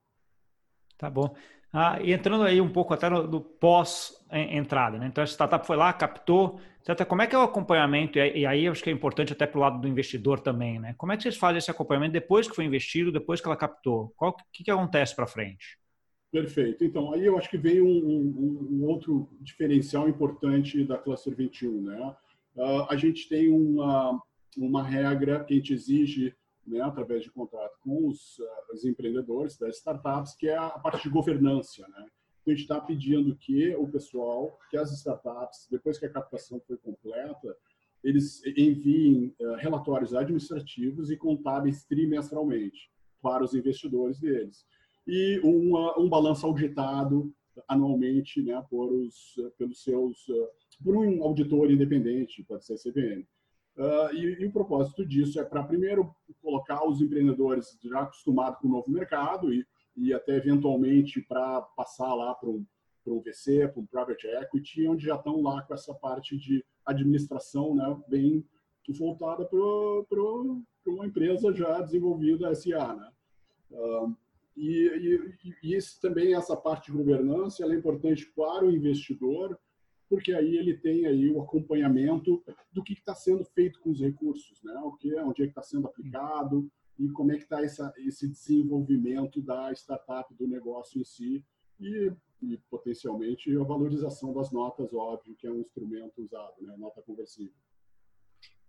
Tá 0.98 1.10
bom. 1.10 1.34
Ah, 1.72 2.00
e 2.00 2.12
entrando 2.12 2.44
aí 2.44 2.60
um 2.60 2.72
pouco 2.72 2.94
até 2.94 3.08
no, 3.08 3.26
no 3.26 3.40
pós-entrada, 3.40 4.98
né? 4.98 5.06
Então, 5.06 5.22
a 5.22 5.26
startup 5.26 5.66
foi 5.66 5.76
lá, 5.76 5.92
captou, 5.92 6.58
etc. 6.80 7.06
Como 7.06 7.20
é 7.20 7.26
que 7.26 7.34
é 7.34 7.38
o 7.38 7.42
acompanhamento? 7.42 8.18
E 8.18 8.46
aí 8.46 8.64
eu 8.64 8.72
acho 8.72 8.82
que 8.82 8.88
é 8.88 8.92
importante 8.92 9.34
até 9.34 9.46
para 9.46 9.58
o 9.58 9.60
lado 9.60 9.80
do 9.80 9.86
investidor 9.86 10.40
também, 10.40 10.78
né? 10.78 10.94
Como 10.96 11.12
é 11.12 11.16
que 11.16 11.22
vocês 11.22 11.36
fazem 11.36 11.58
esse 11.58 11.70
acompanhamento 11.70 12.12
depois 12.12 12.48
que 12.48 12.54
foi 12.54 12.64
investido, 12.64 13.12
depois 13.12 13.42
que 13.42 13.46
ela 13.46 13.56
captou? 13.56 14.14
O 14.18 14.32
que, 14.50 14.64
que 14.64 14.70
acontece 14.70 15.14
para 15.14 15.26
frente? 15.26 15.78
Perfeito. 16.36 16.84
Então, 16.84 17.14
aí 17.14 17.24
eu 17.24 17.38
acho 17.38 17.48
que 17.48 17.56
veio 17.56 17.86
um, 17.86 17.96
um, 17.96 18.68
um 18.72 18.84
outro 18.84 19.26
diferencial 19.40 20.06
importante 20.06 20.84
da 20.84 20.98
Cluster 20.98 21.34
21. 21.34 21.80
Né? 21.80 22.16
Uh, 22.54 22.82
a 22.90 22.94
gente 22.94 23.26
tem 23.26 23.48
uma, 23.48 24.22
uma 24.54 24.82
regra 24.82 25.42
que 25.42 25.54
a 25.54 25.56
gente 25.56 25.72
exige 25.72 26.36
né, 26.66 26.82
através 26.82 27.22
de 27.22 27.30
contrato 27.30 27.78
com 27.80 28.06
os, 28.06 28.38
uh, 28.38 28.74
os, 28.74 28.84
empreendedores 28.84 29.56
das 29.56 29.76
startups, 29.78 30.34
que 30.34 30.46
é 30.46 30.58
a 30.58 30.68
parte 30.68 31.04
de 31.04 31.08
governança. 31.08 31.88
Né? 31.88 32.06
Então, 32.42 32.48
a 32.48 32.50
gente 32.50 32.60
está 32.60 32.78
pedindo 32.82 33.34
que 33.34 33.74
o 33.74 33.88
pessoal, 33.88 34.58
que 34.70 34.76
as 34.76 34.92
startups, 34.92 35.66
depois 35.70 35.98
que 35.98 36.04
a 36.04 36.10
captação 36.10 36.60
foi 36.66 36.76
completa, 36.76 37.56
eles 38.04 38.44
enviem 38.44 39.34
uh, 39.40 39.54
relatórios 39.54 40.12
administrativos 40.12 41.10
e 41.10 41.16
contábeis 41.16 41.82
trimestralmente 41.84 42.90
para 43.22 43.42
os 43.42 43.54
investidores 43.54 44.20
deles 44.20 44.66
e 45.06 45.38
uma, 45.40 45.98
um 45.98 46.08
balanço 46.08 46.46
auditado 46.46 47.32
anualmente 47.68 48.42
né, 48.42 48.62
por 48.68 48.92
os, 48.92 49.34
pelos 49.56 49.82
seus, 49.82 50.26
por 50.82 50.96
um 50.96 51.22
auditor 51.22 51.70
independente, 51.70 52.44
pode 52.44 52.64
ser 52.64 52.76
CVM. 52.76 53.26
Uh, 53.76 54.14
e, 54.14 54.42
e, 54.42 54.46
o 54.46 54.52
propósito 54.52 55.04
disso 55.04 55.38
é 55.38 55.44
para, 55.44 55.62
primeiro, 55.62 56.14
colocar 56.40 56.86
os 56.86 57.00
empreendedores 57.00 57.78
já 57.84 58.00
acostumados 58.00 58.58
com 58.60 58.68
o 58.68 58.70
novo 58.70 58.90
mercado 58.90 59.52
e, 59.52 59.66
e 59.94 60.14
até, 60.14 60.36
eventualmente, 60.36 61.20
para 61.20 61.60
passar 61.76 62.14
lá 62.14 62.34
para 62.34 62.48
um, 62.48 62.64
um 63.06 63.20
VC, 63.20 63.68
para 63.68 63.80
um 63.80 63.86
private 63.86 64.26
equity, 64.28 64.88
onde 64.88 65.04
já 65.04 65.16
estão 65.16 65.42
lá 65.42 65.62
com 65.62 65.74
essa 65.74 65.94
parte 65.94 66.38
de 66.38 66.64
administração 66.86 67.74
né, 67.74 68.00
bem 68.08 68.44
voltada 68.98 69.44
para 69.44 69.60
uma 70.86 71.06
empresa 71.06 71.52
já 71.52 71.80
desenvolvida 71.80 72.54
SA. 72.54 72.94
Né? 72.94 73.12
Uh, 73.72 74.16
e, 74.56 75.36
e, 75.44 75.54
e 75.62 75.74
esse, 75.74 76.00
também 76.00 76.34
essa 76.34 76.56
parte 76.56 76.90
de 76.90 76.96
governança 76.96 77.64
é 77.64 77.74
importante 77.74 78.26
para 78.34 78.64
o 78.64 78.70
investidor, 78.70 79.58
porque 80.08 80.32
aí 80.32 80.56
ele 80.56 80.76
tem 80.76 81.06
aí 81.06 81.30
o 81.30 81.42
acompanhamento 81.42 82.42
do 82.72 82.82
que 82.82 82.94
está 82.94 83.14
sendo 83.14 83.44
feito 83.44 83.78
com 83.80 83.90
os 83.90 84.00
recursos, 84.00 84.62
né? 84.62 84.74
O 84.84 84.92
que, 84.92 85.14
onde 85.16 85.42
é 85.42 85.44
que 85.46 85.50
está 85.50 85.62
sendo 85.62 85.86
aplicado 85.86 86.70
e 86.98 87.08
como 87.10 87.32
é 87.32 87.36
que 87.36 87.42
está 87.42 87.62
esse 87.62 88.28
desenvolvimento 88.28 89.42
da 89.42 89.72
startup, 89.72 90.32
do 90.34 90.46
negócio 90.46 91.00
em 91.00 91.04
si 91.04 91.44
e, 91.78 92.10
e, 92.40 92.56
potencialmente 92.70 93.54
a 93.54 93.62
valorização 93.62 94.32
das 94.32 94.50
notas, 94.50 94.92
óbvio, 94.94 95.34
que 95.34 95.46
é 95.46 95.50
um 95.50 95.60
instrumento 95.60 96.22
usado, 96.22 96.54
né? 96.62 96.74
Nota 96.78 97.02
conversível. 97.02 97.52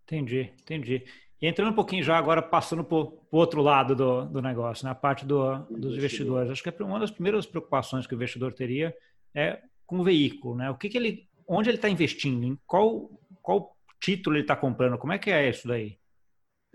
Entendi, 0.03 0.53
entendi. 0.62 1.06
E 1.41 1.48
entrando 1.48 1.72
um 1.72 1.75
pouquinho 1.75 2.03
já 2.03 2.17
agora, 2.17 2.41
passando 2.41 2.84
para 2.84 2.98
o 2.98 3.20
outro 3.32 3.62
lado 3.62 3.96
do, 3.96 4.25
do 4.25 4.41
negócio, 4.41 4.84
na 4.86 4.91
né? 4.91 5.00
parte 5.00 5.25
do, 5.25 5.60
dos 5.70 5.96
investidores. 5.96 6.50
Acho 6.50 6.63
que 6.63 6.70
é 6.70 6.84
uma 6.84 7.00
das 7.00 7.12
primeiras 7.12 7.46
preocupações 7.46 8.08
que 8.08 8.13
o 8.13 8.17
investidor 8.17 8.53
teria 8.53 8.96
é 9.36 9.62
com 9.86 10.00
o 10.00 10.03
veículo, 10.03 10.56
né? 10.56 10.70
O 10.72 10.75
que, 10.75 10.89
que 10.89 10.98
ele, 10.98 11.27
onde 11.48 11.70
ele 11.70 11.77
está 11.77 11.88
investindo, 11.88 12.44
em 12.44 12.58
qual, 12.65 13.10
qual 13.41 13.75
título 14.01 14.36
ele 14.36 14.44
está 14.44 14.56
comprando, 14.56 14.98
como 14.98 15.13
é 15.13 15.20
que 15.20 15.29
é 15.29 15.48
isso 15.48 15.67
daí? 15.67 15.98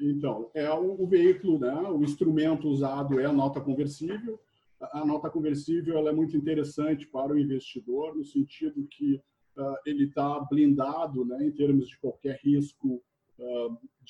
Então, 0.01 0.51
é 0.55 0.71
o, 0.71 1.03
o, 1.03 1.07
veículo, 1.07 1.59
né? 1.59 1.75
O 1.91 2.03
instrumento 2.03 2.69
usado 2.69 3.21
é 3.21 3.27
a 3.27 3.33
nota 3.33 3.61
conversível. 3.61 4.41
A, 4.81 5.01
a 5.01 5.05
nota 5.05 5.29
conversível 5.29 5.99
ela 5.99 6.11
é 6.11 6.13
muito 6.13 6.37
interessante 6.37 7.07
para 7.07 7.33
o 7.33 7.39
investidor 7.39 8.15
no 8.17 8.25
sentido 8.25 8.87
que 8.89 9.21
uh, 9.57 9.77
ele 9.85 10.05
está 10.05 10.39
blindado, 10.41 11.25
né? 11.25 11.45
Em 11.45 11.51
termos 11.51 11.89
de 11.89 11.99
qualquer 11.99 12.39
risco 12.43 13.03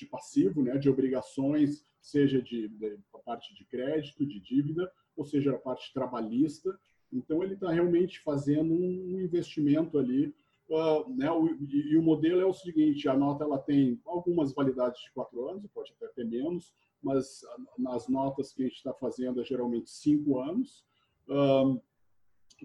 de 0.02 0.06
passivo, 0.06 0.62
né, 0.62 0.76
de 0.76 0.90
obrigações, 0.90 1.84
seja 2.00 2.42
de, 2.42 2.68
de 2.68 2.98
a 3.14 3.18
parte 3.18 3.54
de 3.54 3.64
crédito, 3.64 4.26
de 4.26 4.40
dívida, 4.40 4.90
ou 5.16 5.24
seja, 5.24 5.54
a 5.54 5.58
parte 5.58 5.92
trabalhista. 5.92 6.76
Então, 7.12 7.42
ele 7.42 7.54
está 7.54 7.70
realmente 7.70 8.20
fazendo 8.20 8.72
um 8.72 9.20
investimento 9.20 9.98
ali. 9.98 10.34
Uh, 10.68 11.14
né, 11.14 11.30
o, 11.30 11.48
e, 11.48 11.92
e, 11.92 11.96
o 11.96 12.02
modelo 12.02 12.40
é 12.40 12.46
o 12.46 12.52
seguinte: 12.52 13.08
a 13.08 13.16
nota 13.16 13.44
ela 13.44 13.58
tem 13.58 14.00
algumas 14.06 14.54
validades 14.54 15.02
de 15.02 15.12
quatro 15.12 15.48
anos, 15.48 15.70
pode 15.72 15.92
até 15.92 16.08
ter 16.08 16.24
menos, 16.24 16.72
mas 17.02 17.42
nas 17.76 18.08
notas 18.08 18.52
que 18.52 18.62
a 18.62 18.66
gente 18.66 18.76
está 18.76 18.94
fazendo 18.94 19.40
é 19.40 19.44
geralmente 19.44 19.90
cinco 19.90 20.40
anos, 20.40 20.86
uh, 21.28 21.80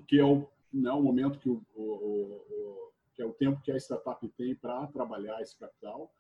que 0.08 0.20
é 0.20 0.24
o, 0.24 0.48
né, 0.72 0.92
o 0.92 1.02
momento 1.02 1.40
que 1.40 1.50
o, 1.50 1.62
o, 1.76 1.84
o, 1.84 2.92
que 3.14 3.22
é 3.22 3.26
o 3.26 3.34
tempo 3.34 3.62
que 3.62 3.72
a 3.72 3.78
startup 3.78 4.26
tem 4.38 4.56
para 4.56 4.88
trabalhar 4.88 5.42
esse 5.42 5.58
capital. 5.58 6.14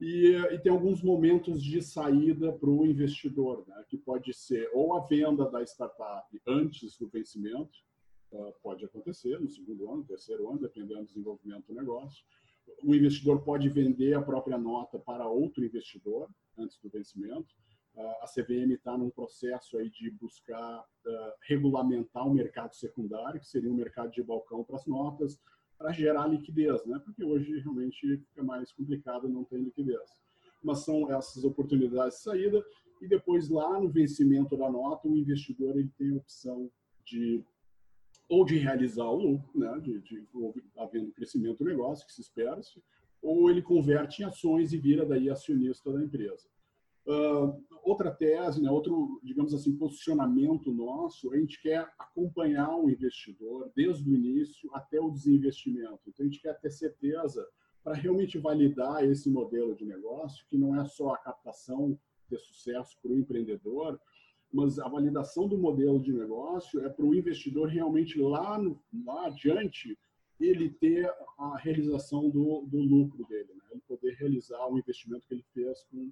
E, 0.00 0.34
e, 0.34 0.58
tem 0.58 0.72
alguns 0.72 1.02
momentos 1.02 1.62
de 1.62 1.82
saída 1.82 2.50
para 2.52 2.70
o 2.70 2.86
investidor, 2.86 3.66
né? 3.68 3.84
que 3.86 3.98
pode 3.98 4.32
ser 4.32 4.70
ou 4.72 4.94
a 4.94 5.06
venda 5.06 5.48
da 5.50 5.62
startup 5.62 6.40
antes 6.46 6.96
do 6.96 7.06
vencimento, 7.06 7.78
uh, 8.32 8.50
pode 8.62 8.82
acontecer 8.82 9.38
no 9.38 9.50
segundo 9.50 9.92
ano, 9.92 10.02
terceiro 10.04 10.48
ano, 10.48 10.58
dependendo 10.58 11.02
do 11.02 11.06
desenvolvimento 11.06 11.66
do 11.66 11.74
negócio. 11.74 12.24
O 12.82 12.94
investidor 12.94 13.42
pode 13.42 13.68
vender 13.68 14.14
a 14.14 14.22
própria 14.22 14.56
nota 14.56 14.98
para 14.98 15.28
outro 15.28 15.62
investidor 15.62 16.30
antes 16.56 16.78
do 16.78 16.88
vencimento. 16.88 17.54
Uh, 17.94 18.22
a 18.22 18.26
CVM 18.26 18.72
está 18.72 18.96
num 18.96 19.10
processo 19.10 19.76
aí 19.76 19.90
de 19.90 20.10
buscar 20.12 20.80
uh, 20.80 21.32
regulamentar 21.46 22.26
o 22.26 22.32
mercado 22.32 22.74
secundário, 22.74 23.38
que 23.38 23.46
seria 23.46 23.70
um 23.70 23.74
mercado 23.74 24.10
de 24.12 24.22
balcão 24.22 24.64
para 24.64 24.76
as 24.76 24.86
notas, 24.86 25.38
para 25.80 25.92
gerar 25.92 26.26
liquidez, 26.26 26.84
né? 26.84 27.00
porque 27.02 27.24
hoje 27.24 27.58
realmente 27.60 28.18
fica 28.18 28.42
mais 28.42 28.70
complicado 28.70 29.26
não 29.26 29.44
ter 29.44 29.56
liquidez. 29.56 30.10
Mas 30.62 30.80
são 30.80 31.10
essas 31.10 31.42
oportunidades 31.42 32.18
de 32.18 32.22
saída 32.22 32.62
e 33.00 33.08
depois 33.08 33.48
lá 33.48 33.80
no 33.80 33.88
vencimento 33.88 34.58
da 34.58 34.70
nota 34.70 35.08
o 35.08 35.16
investidor 35.16 35.78
ele 35.78 35.90
tem 35.96 36.12
a 36.12 36.16
opção 36.18 36.70
de 37.02 37.42
ou 38.28 38.44
de 38.44 38.58
realizar 38.58 39.06
o 39.06 39.16
lucro, 39.16 39.58
né, 39.58 39.80
de, 39.80 39.98
de 40.02 40.22
havendo 40.76 41.10
crescimento 41.12 41.64
do 41.64 41.64
negócio 41.64 42.06
que 42.06 42.12
se 42.12 42.20
espera, 42.20 42.60
ou 43.22 43.50
ele 43.50 43.62
converte 43.62 44.22
em 44.22 44.26
ações 44.26 44.74
e 44.74 44.78
vira 44.78 45.04
daí 45.04 45.30
acionista 45.30 45.90
da 45.90 46.04
empresa. 46.04 46.46
Uh, 47.06 47.60
outra 47.82 48.10
tese, 48.10 48.62
né, 48.62 48.70
outro, 48.70 49.20
digamos 49.22 49.54
assim, 49.54 49.76
posicionamento 49.76 50.72
nosso, 50.72 51.32
a 51.32 51.36
gente 51.36 51.60
quer 51.60 51.88
acompanhar 51.98 52.74
o 52.76 52.90
investidor 52.90 53.70
desde 53.74 54.08
o 54.08 54.14
início 54.14 54.70
até 54.74 55.00
o 55.00 55.10
desinvestimento. 55.10 56.00
Então, 56.06 56.24
a 56.24 56.28
gente 56.28 56.40
quer 56.40 56.58
ter 56.60 56.70
certeza 56.70 57.46
para 57.82 57.94
realmente 57.94 58.38
validar 58.38 59.04
esse 59.04 59.30
modelo 59.30 59.74
de 59.74 59.84
negócio, 59.84 60.44
que 60.48 60.58
não 60.58 60.80
é 60.80 60.84
só 60.84 61.14
a 61.14 61.18
captação 61.18 61.98
ter 62.28 62.38
sucesso 62.38 62.96
para 63.02 63.10
o 63.10 63.18
empreendedor, 63.18 63.98
mas 64.52 64.78
a 64.78 64.88
validação 64.88 65.48
do 65.48 65.56
modelo 65.56 66.00
de 66.00 66.12
negócio 66.12 66.84
é 66.84 66.88
para 66.88 67.04
o 67.04 67.14
investidor 67.14 67.68
realmente 67.68 68.20
lá, 68.20 68.58
no, 68.58 68.80
lá 69.04 69.26
adiante 69.26 69.98
ele 70.40 70.70
ter 70.70 71.12
a 71.38 71.56
realização 71.58 72.28
do, 72.30 72.62
do 72.62 72.78
lucro 72.80 73.24
dele, 73.26 73.52
né? 73.54 73.64
ele 73.72 73.82
poder 73.86 74.14
realizar 74.14 74.66
o 74.66 74.78
investimento 74.78 75.26
que 75.26 75.34
ele 75.34 75.44
fez 75.52 75.84
com 75.84 76.10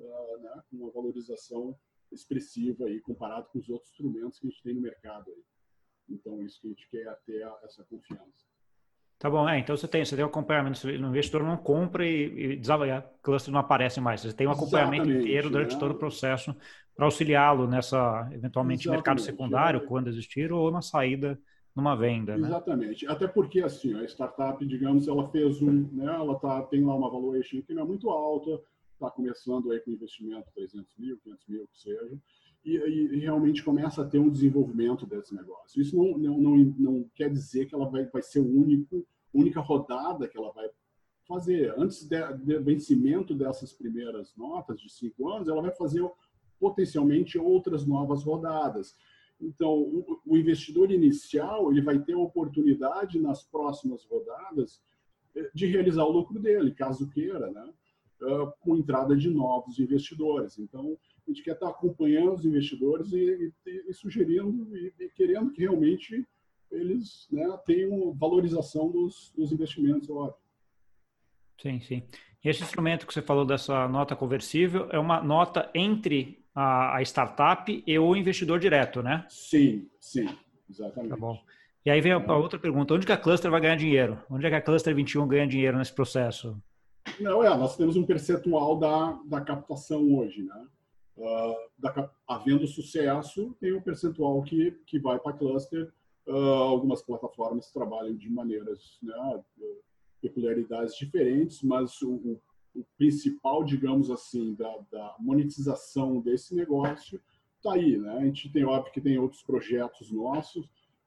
né, 0.00 0.62
com 0.70 0.76
uma 0.76 0.90
valorização 0.90 1.76
expressiva 2.12 2.84
aí 2.84 3.00
comparado 3.00 3.48
com 3.52 3.58
os 3.58 3.68
outros 3.68 3.90
instrumentos 3.90 4.38
que 4.38 4.46
a 4.46 4.50
gente 4.50 4.62
tem 4.62 4.74
no 4.74 4.80
mercado 4.80 5.30
aí. 5.30 5.42
Então 6.08 6.40
isso 6.42 6.60
que 6.60 6.68
a 6.68 6.70
gente 6.70 6.88
quer 6.90 7.06
é 7.06 7.16
ter 7.26 7.48
essa 7.64 7.84
confiança. 7.84 8.46
Tá 9.18 9.30
bom, 9.30 9.48
é, 9.48 9.58
então 9.58 9.74
você 9.74 9.88
tem, 9.88 10.04
você 10.04 10.14
tem 10.14 10.24
um 10.24 10.28
acompanhamento, 10.28 10.86
o 10.86 10.90
investidor 10.90 11.42
não 11.42 11.56
compra 11.56 12.06
e, 12.06 12.58
e 12.58 12.90
a 12.92 13.02
cluster 13.22 13.50
não 13.50 13.60
aparece 13.60 13.98
mais. 13.98 14.20
Você 14.20 14.32
tem 14.34 14.46
um 14.46 14.50
acompanhamento 14.50 15.04
Exatamente, 15.04 15.24
inteiro 15.24 15.50
durante 15.50 15.72
né? 15.72 15.80
todo 15.80 15.92
o 15.92 15.98
processo 15.98 16.54
para 16.94 17.06
auxiliá-lo 17.06 17.66
nessa, 17.66 18.28
eventualmente, 18.32 18.82
Exatamente, 18.82 18.88
mercado 18.88 19.20
secundário, 19.20 19.82
é. 19.82 19.86
quando 19.86 20.08
existir, 20.08 20.52
ou 20.52 20.70
na 20.70 20.82
saída 20.82 21.38
numa 21.74 21.94
venda. 21.94 22.36
Né? 22.36 22.46
Exatamente. 22.46 23.06
Até 23.06 23.26
porque, 23.26 23.60
assim, 23.60 23.94
a 23.94 24.04
startup, 24.04 24.64
digamos, 24.66 25.08
ela 25.08 25.28
fez 25.30 25.62
um, 25.62 25.88
né, 25.92 26.14
ela 26.14 26.38
tá, 26.38 26.62
tem 26.62 26.84
lá 26.84 26.94
uma 26.94 27.10
valuation 27.10 27.62
que 27.62 27.72
não 27.72 27.82
é 27.82 27.86
muito 27.86 28.10
alta, 28.10 28.62
está 28.96 29.10
começando 29.10 29.70
aí 29.70 29.80
com 29.80 29.90
investimento 29.90 30.50
300 30.54 30.96
mil, 30.98 31.18
500 31.18 31.46
mil, 31.46 31.68
que 31.68 31.80
seja, 31.80 32.18
e, 32.64 32.76
e, 32.76 33.18
realmente 33.20 33.62
começa 33.62 34.02
a 34.02 34.04
ter 34.04 34.18
um 34.18 34.28
desenvolvimento 34.28 35.06
desse 35.06 35.34
negócio. 35.34 35.80
Isso 35.80 35.96
não, 35.96 36.18
não, 36.18 36.38
não, 36.38 36.56
não 36.78 37.10
quer 37.14 37.30
dizer 37.30 37.66
que 37.66 37.74
ela 37.74 37.88
vai, 37.88 38.06
vai 38.06 38.22
ser 38.22 38.40
o 38.40 38.48
único, 38.48 39.06
única 39.32 39.60
rodada 39.60 40.26
que 40.26 40.36
ela 40.36 40.50
vai 40.52 40.68
fazer. 41.28 41.72
Antes 41.78 42.08
do 42.08 42.64
vencimento 42.64 43.34
dessas 43.34 43.72
primeiras 43.72 44.34
notas 44.36 44.80
de 44.80 44.92
cinco 44.92 45.28
anos, 45.28 45.48
ela 45.48 45.62
vai 45.62 45.72
fazer 45.72 46.02
potencialmente 46.58 47.38
outras 47.38 47.86
novas 47.86 48.24
rodadas. 48.24 48.96
Então, 49.40 49.72
o, 49.72 50.20
o 50.26 50.36
investidor 50.36 50.90
inicial 50.90 51.70
ele 51.70 51.82
vai 51.82 51.98
ter 52.00 52.14
a 52.14 52.18
oportunidade 52.18 53.20
nas 53.20 53.44
próximas 53.44 54.04
rodadas 54.04 54.82
eh, 55.36 55.50
de 55.54 55.66
realizar 55.66 56.04
o 56.04 56.10
lucro 56.10 56.40
dele, 56.40 56.72
caso 56.72 57.08
queira, 57.10 57.50
né? 57.50 57.72
Uh, 58.22 58.52
com 58.60 58.76
entrada 58.76 59.16
de 59.16 59.30
novos 59.30 59.78
investidores. 59.78 60.58
Então, 60.58 60.96
a 61.26 61.30
gente 61.30 61.42
quer 61.42 61.52
estar 61.52 61.68
acompanhando 61.68 62.34
os 62.34 62.44
investidores 62.44 63.12
e, 63.12 63.52
e, 63.66 63.84
e 63.88 63.92
sugerindo 63.92 64.76
e, 64.76 64.92
e, 64.98 65.08
querendo 65.10 65.50
que 65.50 65.62
realmente 65.62 66.26
eles 66.70 67.28
né, 67.30 67.58
tenham 67.64 68.12
valorização 68.14 68.90
dos, 68.90 69.32
dos 69.36 69.52
investimentos, 69.52 70.08
óbvio. 70.10 70.36
Sim, 71.60 71.80
sim. 71.80 72.02
E 72.44 72.48
esse 72.48 72.62
instrumento 72.62 73.06
que 73.06 73.14
você 73.14 73.22
falou 73.22 73.44
dessa 73.44 73.88
nota 73.88 74.14
conversível 74.14 74.88
é 74.90 74.98
uma 74.98 75.20
nota 75.22 75.70
entre 75.74 76.44
a, 76.54 76.96
a 76.96 77.02
startup 77.02 77.82
e 77.86 77.98
o 77.98 78.14
investidor 78.14 78.58
direto, 78.58 79.02
né? 79.02 79.24
Sim, 79.28 79.88
sim, 80.00 80.28
exatamente. 80.68 81.10
Tá 81.10 81.16
bom. 81.16 81.38
E 81.84 81.90
aí 81.90 82.00
vem 82.00 82.12
a, 82.12 82.16
a 82.16 82.36
outra 82.36 82.58
pergunta: 82.58 82.94
onde 82.94 83.06
que 83.06 83.12
a 83.12 83.16
Cluster 83.16 83.50
vai 83.50 83.60
ganhar 83.60 83.76
dinheiro? 83.76 84.20
Onde 84.30 84.46
é 84.46 84.50
que 84.50 84.56
a 84.56 84.60
Cluster 84.60 84.94
21 84.94 85.26
ganha 85.28 85.46
dinheiro 85.46 85.78
nesse 85.78 85.94
processo? 85.94 86.60
Não, 87.20 87.42
é, 87.42 87.48
nós 87.56 87.76
temos 87.76 87.96
um 87.96 88.04
percentual 88.04 88.78
da, 88.78 89.12
da 89.24 89.40
captação 89.40 90.14
hoje, 90.14 90.42
né? 90.42 90.66
Uh, 91.16 91.70
da, 91.78 92.10
havendo 92.28 92.66
sucesso, 92.66 93.56
tem 93.58 93.72
um 93.72 93.80
percentual 93.80 94.42
que, 94.42 94.72
que 94.86 94.98
vai 94.98 95.18
para 95.18 95.32
cluster. 95.32 95.92
Uh, 96.26 96.34
algumas 96.34 97.02
plataformas 97.02 97.70
trabalham 97.70 98.14
de 98.14 98.28
maneiras, 98.28 98.98
né, 99.02 99.42
peculiaridades 100.20 100.94
diferentes, 100.96 101.62
mas 101.62 102.02
o, 102.02 102.10
o, 102.10 102.40
o 102.74 102.84
principal, 102.98 103.64
digamos 103.64 104.10
assim, 104.10 104.54
da, 104.54 104.76
da, 104.90 105.14
monetização 105.18 106.20
desse 106.20 106.54
negócio 106.54 107.20
está 107.56 107.74
aí. 107.74 107.96
Né? 107.96 108.12
A 108.12 108.24
gente 108.24 108.52
tem, 108.52 108.64
óbvio, 108.64 108.92
que 108.92 109.00
tem 109.00 109.16
outros 109.18 109.42
projetos 109.42 110.10
nossos, 110.10 110.66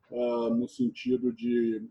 uh, 0.09 0.49
no 0.55 0.67
sentido 0.67 1.31
de 1.31 1.87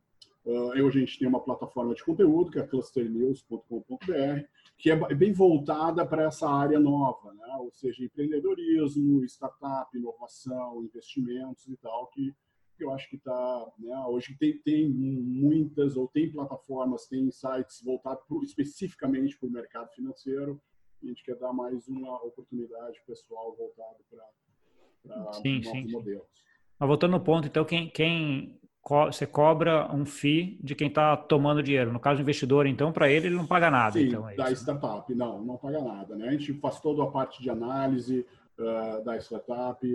Uh, 0.49 0.83
hoje 0.83 0.97
a 0.97 1.01
gente 1.05 1.19
tem 1.19 1.29
uma 1.29 1.45
plataforma 1.45 1.95
de 1.95 2.03
conteúdo, 2.03 2.51
que 2.51 2.59
é 2.59 2.67
clusternews.com.br, 2.67 4.47
que 4.79 4.91
é 4.91 5.15
bem 5.15 5.31
voltada 5.31 6.07
para 6.07 6.23
essa 6.23 6.49
área 6.49 6.81
nova, 6.81 7.35
né? 7.35 7.57
ou 7.59 7.71
seja, 7.71 8.03
empreendedorismo, 8.03 9.23
startup, 9.27 9.95
inovação, 9.95 10.83
investimentos 10.83 11.69
e 11.69 11.77
tal, 11.77 12.07
que, 12.07 12.35
eu 12.81 12.91
acho 12.93 13.11
que 13.11 13.17
está. 13.17 13.67
Né? 13.79 13.95
Hoje 14.07 14.35
tem, 14.39 14.57
tem 14.61 14.89
muitas, 14.89 15.99
ou 15.99 16.09
tem 16.09 16.33
plataformas, 16.33 17.07
tem 17.07 17.31
sites 17.31 17.83
voltados 17.85 18.25
especificamente 18.45 19.39
para 19.39 19.51
o 19.51 19.53
mercado 19.53 19.91
financeiro, 19.91 20.59
e 21.03 21.07
a 21.07 21.09
gente 21.11 21.25
quer 21.25 21.37
dar 21.37 21.53
mais 21.53 21.87
uma 21.89 22.25
oportunidade 22.25 22.99
pessoal 23.07 23.55
voltado 23.55 23.99
para 24.09 25.15
novos 25.15 25.37
sim, 25.37 25.61
modelos. 25.91 26.27
Mas 26.79 26.89
voltando 26.89 27.11
no 27.11 27.21
ponto, 27.21 27.47
então, 27.47 27.67
quem, 27.67 27.91
quem 27.91 28.59
você 28.89 29.27
cobra 29.27 29.95
um 29.95 30.07
FII 30.07 30.59
de 30.63 30.75
quem 30.75 30.89
está 30.89 31.17
tomando 31.17 31.63
dinheiro. 31.63 31.93
No 31.93 32.01
caso 32.01 32.19
do 32.19 32.23
investidor, 32.23 32.67
então, 32.67 32.93
para 32.93 33.11
ele, 33.11 33.27
ele 33.27 33.37
não 33.37 33.47
paga 33.47 33.71
nada. 33.71 33.99
Sim, 33.99 34.09
então, 34.09 34.29
é 34.29 34.35
da 34.35 34.51
isso, 34.51 34.63
startup, 34.63 35.15
né? 35.15 35.25
não, 35.25 35.45
não 35.45 35.57
paga 35.57 35.83
nada. 35.83 36.17
Né? 36.17 36.29
A 36.29 36.33
gente 36.33 36.53
faz 36.55 36.81
toda 36.81 37.03
a 37.03 37.07
parte 37.07 37.43
de 37.43 37.51
análise 37.51 38.27
uh, 38.59 39.05
da 39.05 39.17
startup, 39.19 39.87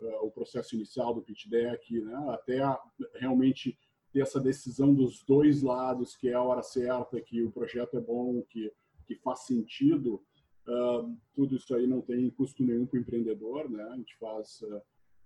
uh, 0.00 0.26
o 0.26 0.30
processo 0.30 0.74
inicial 0.74 1.14
do 1.14 1.22
pitch 1.22 1.46
deck, 1.48 2.00
né? 2.00 2.26
até 2.30 2.60
a, 2.60 2.78
realmente 3.14 3.78
ter 4.12 4.20
essa 4.20 4.40
decisão 4.40 4.94
dos 4.94 5.22
dois 5.22 5.62
lados, 5.62 6.16
que 6.16 6.28
é 6.28 6.34
a 6.34 6.42
hora 6.42 6.62
certa, 6.62 7.20
que 7.20 7.42
o 7.42 7.50
projeto 7.50 7.96
é 7.96 8.00
bom, 8.00 8.42
que 8.48 8.72
que 9.08 9.14
faz 9.16 9.46
sentido, 9.46 10.22
uh, 10.68 11.16
tudo 11.34 11.56
isso 11.56 11.74
aí 11.74 11.86
não 11.86 12.02
tem 12.02 12.28
custo 12.28 12.62
nenhum 12.62 12.84
para 12.84 12.98
o 12.98 13.00
empreendedor, 13.00 13.70
né? 13.70 13.82
A 13.84 13.96
gente 13.96 14.14
faz 14.18 14.60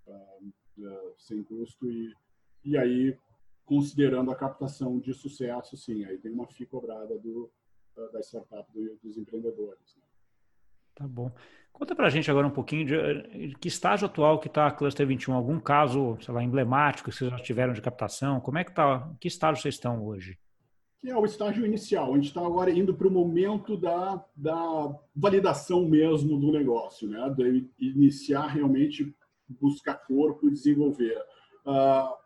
uh, 0.07 1.15
sem 1.19 1.43
custo 1.43 1.91
e, 1.91 2.15
e 2.65 2.77
aí, 2.77 3.17
considerando 3.65 4.31
a 4.31 4.37
captação 4.37 4.99
de 4.99 5.13
sucesso, 5.13 5.77
sim, 5.77 6.05
aí 6.05 6.19
tem 6.19 6.33
uma 6.33 6.47
FII 6.47 6.67
cobrada 6.67 7.19
do, 7.19 7.51
da 8.13 8.21
startup 8.21 8.71
do, 8.73 8.97
dos 9.03 9.17
empreendedores. 9.17 9.97
Né? 9.97 10.03
Tá 10.95 11.09
bom. 11.09 11.33
Conta 11.73 11.95
para 11.95 12.07
a 12.07 12.11
gente 12.11 12.31
agora 12.31 12.47
um 12.47 12.51
pouquinho 12.51 12.85
de, 12.85 13.49
de 13.49 13.55
que 13.57 13.67
estágio 13.67 14.07
atual 14.07 14.39
que 14.39 14.47
está 14.47 14.67
a 14.67 14.71
Cluster 14.71 15.07
21, 15.07 15.35
algum 15.35 15.59
caso, 15.59 16.19
sei 16.21 16.35
lá, 16.35 16.43
emblemático 16.43 17.11
que 17.11 17.17
vocês 17.17 17.31
já 17.31 17.39
tiveram 17.39 17.73
de 17.73 17.81
captação, 17.81 18.41
como 18.41 18.59
é 18.59 18.65
que 18.65 18.71
está, 18.71 19.11
que 19.19 19.27
estágio 19.27 19.63
vocês 19.63 19.75
estão 19.75 20.05
hoje? 20.05 20.39
Que 21.01 21.11
é 21.11 21.17
o 21.17 21.25
estágio 21.25 21.65
inicial, 21.67 22.13
a 22.13 22.17
gente 22.17 22.29
está 22.29 22.45
agora 22.45 22.71
indo 22.71 22.95
para 22.95 23.09
o 23.09 23.11
momento 23.11 23.77
da, 23.77 24.23
da 24.37 24.95
validação 25.17 25.89
mesmo 25.89 26.39
do 26.39 26.53
negócio, 26.53 27.09
né? 27.09 27.35
de 27.37 27.69
iniciar 27.81 28.47
realmente 28.47 29.13
buscar 29.49 29.95
corpo 29.95 30.47
e 30.47 30.53
desenvolver. 30.53 31.19
Uh, 31.67 32.22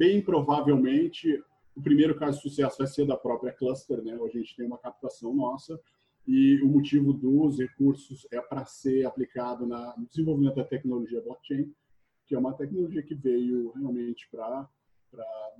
bem 0.00 0.22
provavelmente, 0.22 1.44
o 1.76 1.82
primeiro 1.82 2.18
caso 2.18 2.38
de 2.38 2.42
sucesso 2.44 2.78
vai 2.78 2.86
ser 2.86 3.06
da 3.06 3.18
própria 3.18 3.52
Cluster, 3.52 4.02
né? 4.02 4.14
A 4.14 4.28
gente 4.28 4.56
tem 4.56 4.64
uma 4.64 4.78
captação 4.78 5.34
nossa, 5.34 5.78
e 6.26 6.58
o 6.62 6.68
motivo 6.68 7.12
dos 7.12 7.58
recursos 7.58 8.26
é 8.32 8.40
para 8.40 8.64
ser 8.64 9.04
aplicado 9.04 9.66
na, 9.66 9.94
no 9.98 10.06
desenvolvimento 10.06 10.54
da 10.54 10.64
tecnologia 10.64 11.20
blockchain, 11.20 11.70
que 12.26 12.34
é 12.34 12.38
uma 12.38 12.54
tecnologia 12.54 13.02
que 13.02 13.14
veio 13.14 13.72
realmente 13.72 14.26
para 14.30 14.66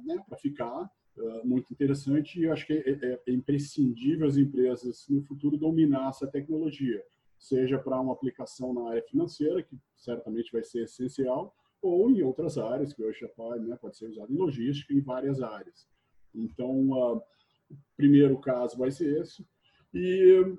né, 0.05 0.25
ficar, 0.39 0.91
uh, 1.19 1.47
muito 1.47 1.71
interessante, 1.71 2.41
e 2.41 2.45
eu 2.45 2.53
acho 2.55 2.67
que 2.67 2.73
é, 2.73 2.91
é, 2.91 3.23
é, 3.27 3.33
imprescindível 3.33 4.27
as 4.27 4.39
empresas 4.39 5.07
no 5.11 5.23
futuro 5.23 5.59
dominar 5.59 6.09
essa 6.09 6.27
tecnologia, 6.27 7.05
seja 7.39 7.79
para 7.79 8.01
uma 8.01 8.15
aplicação 8.15 8.73
na 8.73 8.89
área 8.89 9.03
financeira, 9.03 9.63
que 9.63 9.77
certamente 9.97 10.51
vai 10.51 10.63
ser 10.63 10.85
essencial, 10.85 11.55
ou 11.83 12.11
em 12.11 12.23
outras 12.23 12.59
áreas, 12.59 12.93
que 12.93 13.03
hoje 13.03 13.27
pode, 13.37 13.67
né, 13.67 13.77
pode 13.77 13.97
ser 13.97 14.07
usado 14.07 14.33
em 14.33 14.37
logística, 14.37 14.93
em 14.93 15.01
várias 15.01 15.41
áreas. 15.41 15.89
Então, 16.35 16.91
uh, 16.91 17.17
o 17.17 17.77
primeiro 17.97 18.39
caso 18.39 18.77
vai 18.77 18.91
ser 18.91 19.21
esse. 19.21 19.47
E, 19.93 20.57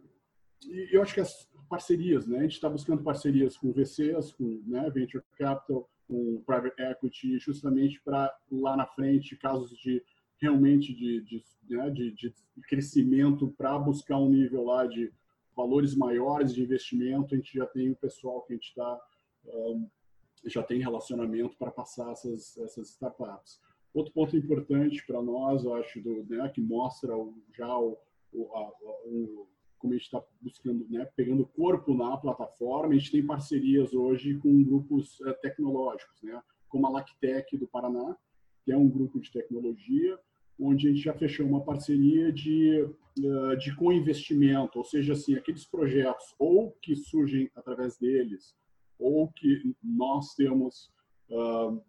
e 0.66 0.96
eu 0.96 1.02
acho 1.02 1.14
que 1.14 1.22
as 1.22 1.50
parcerias, 1.70 2.28
né? 2.28 2.40
A 2.40 2.42
gente 2.42 2.54
está 2.54 2.70
buscando 2.70 3.04
parcerias 3.04 3.56
com 3.56 3.72
VCs, 3.72 4.34
com 4.34 4.62
né, 4.66 4.90
Venture 4.90 5.24
Capital, 5.38 5.90
com 6.08 6.42
Private 6.46 6.82
Equity, 6.82 7.40
justamente 7.40 8.02
para 8.04 8.34
lá 8.52 8.76
na 8.76 8.86
frente, 8.86 9.38
casos 9.38 9.72
de 9.78 10.04
realmente 10.42 10.94
de, 10.94 11.22
de, 11.22 11.44
né, 11.70 11.90
de, 11.90 12.12
de 12.12 12.34
crescimento 12.68 13.54
para 13.58 13.78
buscar 13.80 14.18
um 14.18 14.30
nível 14.30 14.66
lá 14.66 14.86
de 14.86 15.14
valores 15.56 15.96
maiores 15.96 16.54
de 16.54 16.64
investimento, 16.64 17.34
a 17.34 17.38
gente 17.38 17.54
já 17.54 17.66
tem 17.68 17.92
o 17.92 17.96
pessoal 17.96 18.42
que 18.42 18.54
a 18.54 18.56
gente 18.56 18.68
está 18.68 19.00
um, 19.46 19.88
já 20.46 20.64
tem 20.64 20.80
relacionamento 20.80 21.58
para 21.58 21.72
passar 21.72 22.12
essas, 22.12 22.58
essas 22.58 22.90
startups. 22.90 23.60
Outro 23.94 24.14
ponto 24.14 24.38
importante 24.38 25.06
para 25.06 25.22
nós, 25.22 25.64
eu 25.64 25.74
acho, 25.76 26.02
do, 26.02 26.24
né, 26.24 26.50
que 26.50 26.62
mostra 26.62 27.14
já 27.56 27.78
o, 27.78 27.98
o, 28.32 28.56
a, 28.56 28.70
o, 29.06 29.48
como 29.78 29.94
a 29.94 29.98
gente 29.98 30.06
está 30.06 30.24
buscando, 30.40 30.88
né, 30.90 31.06
pegando 31.16 31.46
corpo 31.46 31.94
na 31.94 32.16
plataforma, 32.16 32.94
a 32.94 32.98
gente 32.98 33.12
tem 33.12 33.26
parcerias 33.26 33.94
hoje 33.94 34.38
com 34.38 34.64
grupos 34.64 35.20
uh, 35.22 35.34
tecnológicos, 35.42 36.22
né, 36.24 36.42
como 36.70 36.88
a 36.88 36.90
Lactec 36.90 37.58
do 37.58 37.68
Paraná, 37.68 38.16
que 38.64 38.72
é 38.72 38.78
um 38.78 38.90
grupo 38.90 39.20
de 39.20 39.32
tecnologia, 39.32 40.18
onde 40.60 40.88
a 40.88 40.92
gente 40.92 41.04
já 41.04 41.14
fechou 41.14 41.46
uma 41.46 41.64
parceria 41.64 42.32
de, 42.32 42.84
uh, 43.20 43.58
de 43.58 43.76
co-investimento, 43.76 44.78
ou 44.78 44.86
seja, 44.86 45.14
assim, 45.14 45.36
aqueles 45.36 45.66
projetos 45.66 46.34
ou 46.40 46.72
que 46.82 46.96
surgem 46.96 47.50
através 47.56 47.98
deles, 47.98 48.56
ou 49.02 49.28
que 49.30 49.76
nós 49.84 50.36
temos 50.36 50.92
uh, 51.30 51.72
uh, 51.72 51.82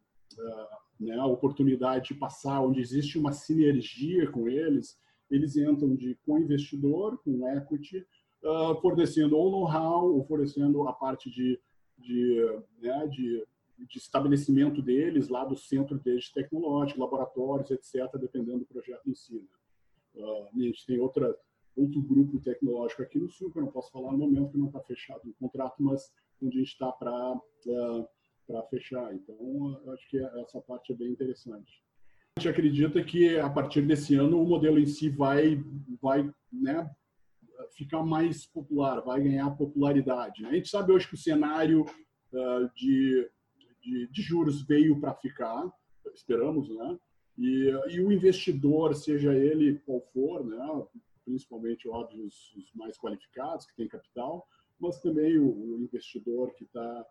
né, 0.99 1.17
a 1.17 1.27
oportunidade 1.27 2.09
de 2.09 2.15
passar, 2.15 2.61
onde 2.61 2.81
existe 2.81 3.19
uma 3.19 3.33
sinergia 3.33 4.31
com 4.31 4.49
eles, 4.49 4.99
eles 5.31 5.57
entram 5.57 5.95
de 5.95 6.15
com 6.27 6.39
investidor, 6.39 7.19
com 7.19 7.47
equity, 7.49 8.07
uh, 8.43 8.81
fornecendo 8.81 9.37
ou 9.37 9.51
know-how, 9.51 10.15
ou 10.15 10.25
fornecendo 10.25 10.87
a 10.89 10.93
parte 10.93 11.31
de, 11.31 11.61
de, 11.99 12.61
né, 12.81 13.07
de, 13.09 13.47
de, 13.79 13.99
estabelecimento 13.99 14.83
deles, 14.83 15.29
lá 15.29 15.45
do 15.45 15.57
centro 15.57 15.99
deles 15.99 16.31
tecnológico, 16.31 17.01
laboratórios, 17.01 17.71
etc., 17.71 18.11
dependendo 18.19 18.61
do 18.61 18.67
projeto 18.67 19.09
em 19.09 19.15
si. 19.15 19.35
Né? 19.35 20.25
A 20.55 20.61
gente 20.61 20.85
tem 20.87 21.01
outra, 21.01 21.35
outro 21.75 22.01
grupo 22.03 22.39
tecnológico 22.41 23.03
aqui 23.03 23.19
no 23.19 23.31
Sul, 23.31 23.51
que 23.51 23.59
eu 23.59 23.63
não 23.63 23.73
posso 23.73 23.91
falar 23.91 24.13
no 24.13 24.19
momento, 24.19 24.51
que 24.51 24.59
não 24.59 24.67
está 24.67 24.81
fechado 24.81 25.29
o 25.29 25.35
contrato, 25.35 25.83
mas 25.83 26.13
onde 26.43 26.57
a 26.57 26.61
gente 26.61 26.73
está 26.73 26.91
para 26.93 27.35
uh, 27.35 28.69
fechar. 28.69 29.15
Então, 29.15 29.81
acho 29.93 30.11
que 30.11 30.19
essa 30.19 30.61
parte 30.61 30.93
é 30.93 30.97
bem 30.97 31.11
interessante 31.11 31.83
gente 32.39 32.49
acredita 32.49 33.05
que 33.05 33.39
a 33.39 33.49
partir 33.49 33.83
desse 33.83 34.15
ano 34.15 34.43
o 34.43 34.47
modelo 34.47 34.79
em 34.79 34.87
si 34.87 35.09
vai, 35.09 35.63
vai 36.01 36.29
né, 36.53 36.91
ficar 37.77 38.03
mais 38.03 38.47
popular, 38.47 39.01
vai 39.01 39.23
ganhar 39.23 39.51
popularidade. 39.51 40.43
Né? 40.43 40.49
A 40.49 40.55
gente 40.55 40.69
sabe 40.69 40.93
hoje 40.93 41.07
que 41.07 41.15
o 41.15 41.19
cenário 41.19 41.83
uh, 41.83 42.71
de, 42.75 43.31
de, 43.81 44.09
de, 44.09 44.23
juros 44.23 44.63
veio 44.63 44.99
para 44.99 45.15
ficar, 45.15 45.71
esperamos, 46.15 46.69
né? 46.75 46.99
E, 47.39 47.71
e, 47.89 48.01
o 48.01 48.13
investidor, 48.13 48.95
seja 48.95 49.35
ele 49.35 49.79
qual 49.87 50.03
for, 50.13 50.45
né? 50.45 50.59
principalmente, 51.25 51.89
óbvio, 51.89 52.27
os, 52.27 52.55
os 52.57 52.73
mais 52.75 52.99
qualificados, 52.99 53.65
que 53.65 53.75
têm 53.75 53.89
capital, 53.89 54.47
mas 54.83 55.01
também 55.01 55.39
o, 55.39 55.79
investidor 55.81 56.53
que 56.55 56.65
está 56.65 57.07